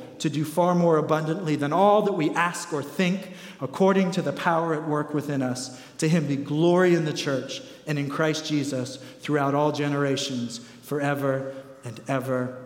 to 0.21 0.29
do 0.29 0.45
far 0.45 0.75
more 0.75 0.97
abundantly 0.97 1.55
than 1.55 1.73
all 1.73 2.03
that 2.03 2.13
we 2.13 2.29
ask 2.31 2.71
or 2.71 2.83
think, 2.83 3.31
according 3.59 4.11
to 4.11 4.21
the 4.21 4.31
power 4.31 4.73
at 4.75 4.87
work 4.87 5.13
within 5.13 5.41
us, 5.41 5.81
to 5.97 6.07
him 6.07 6.27
be 6.27 6.35
glory 6.35 6.93
in 6.93 7.05
the 7.05 7.13
church 7.13 7.61
and 7.87 7.97
in 7.97 8.07
Christ 8.07 8.45
Jesus 8.45 8.97
throughout 9.19 9.55
all 9.55 9.71
generations 9.71 10.59
forever 10.83 11.55
and 11.83 11.99
ever. 12.07 12.63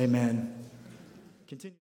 Amen. 0.00 0.54
Continue. 1.46 1.85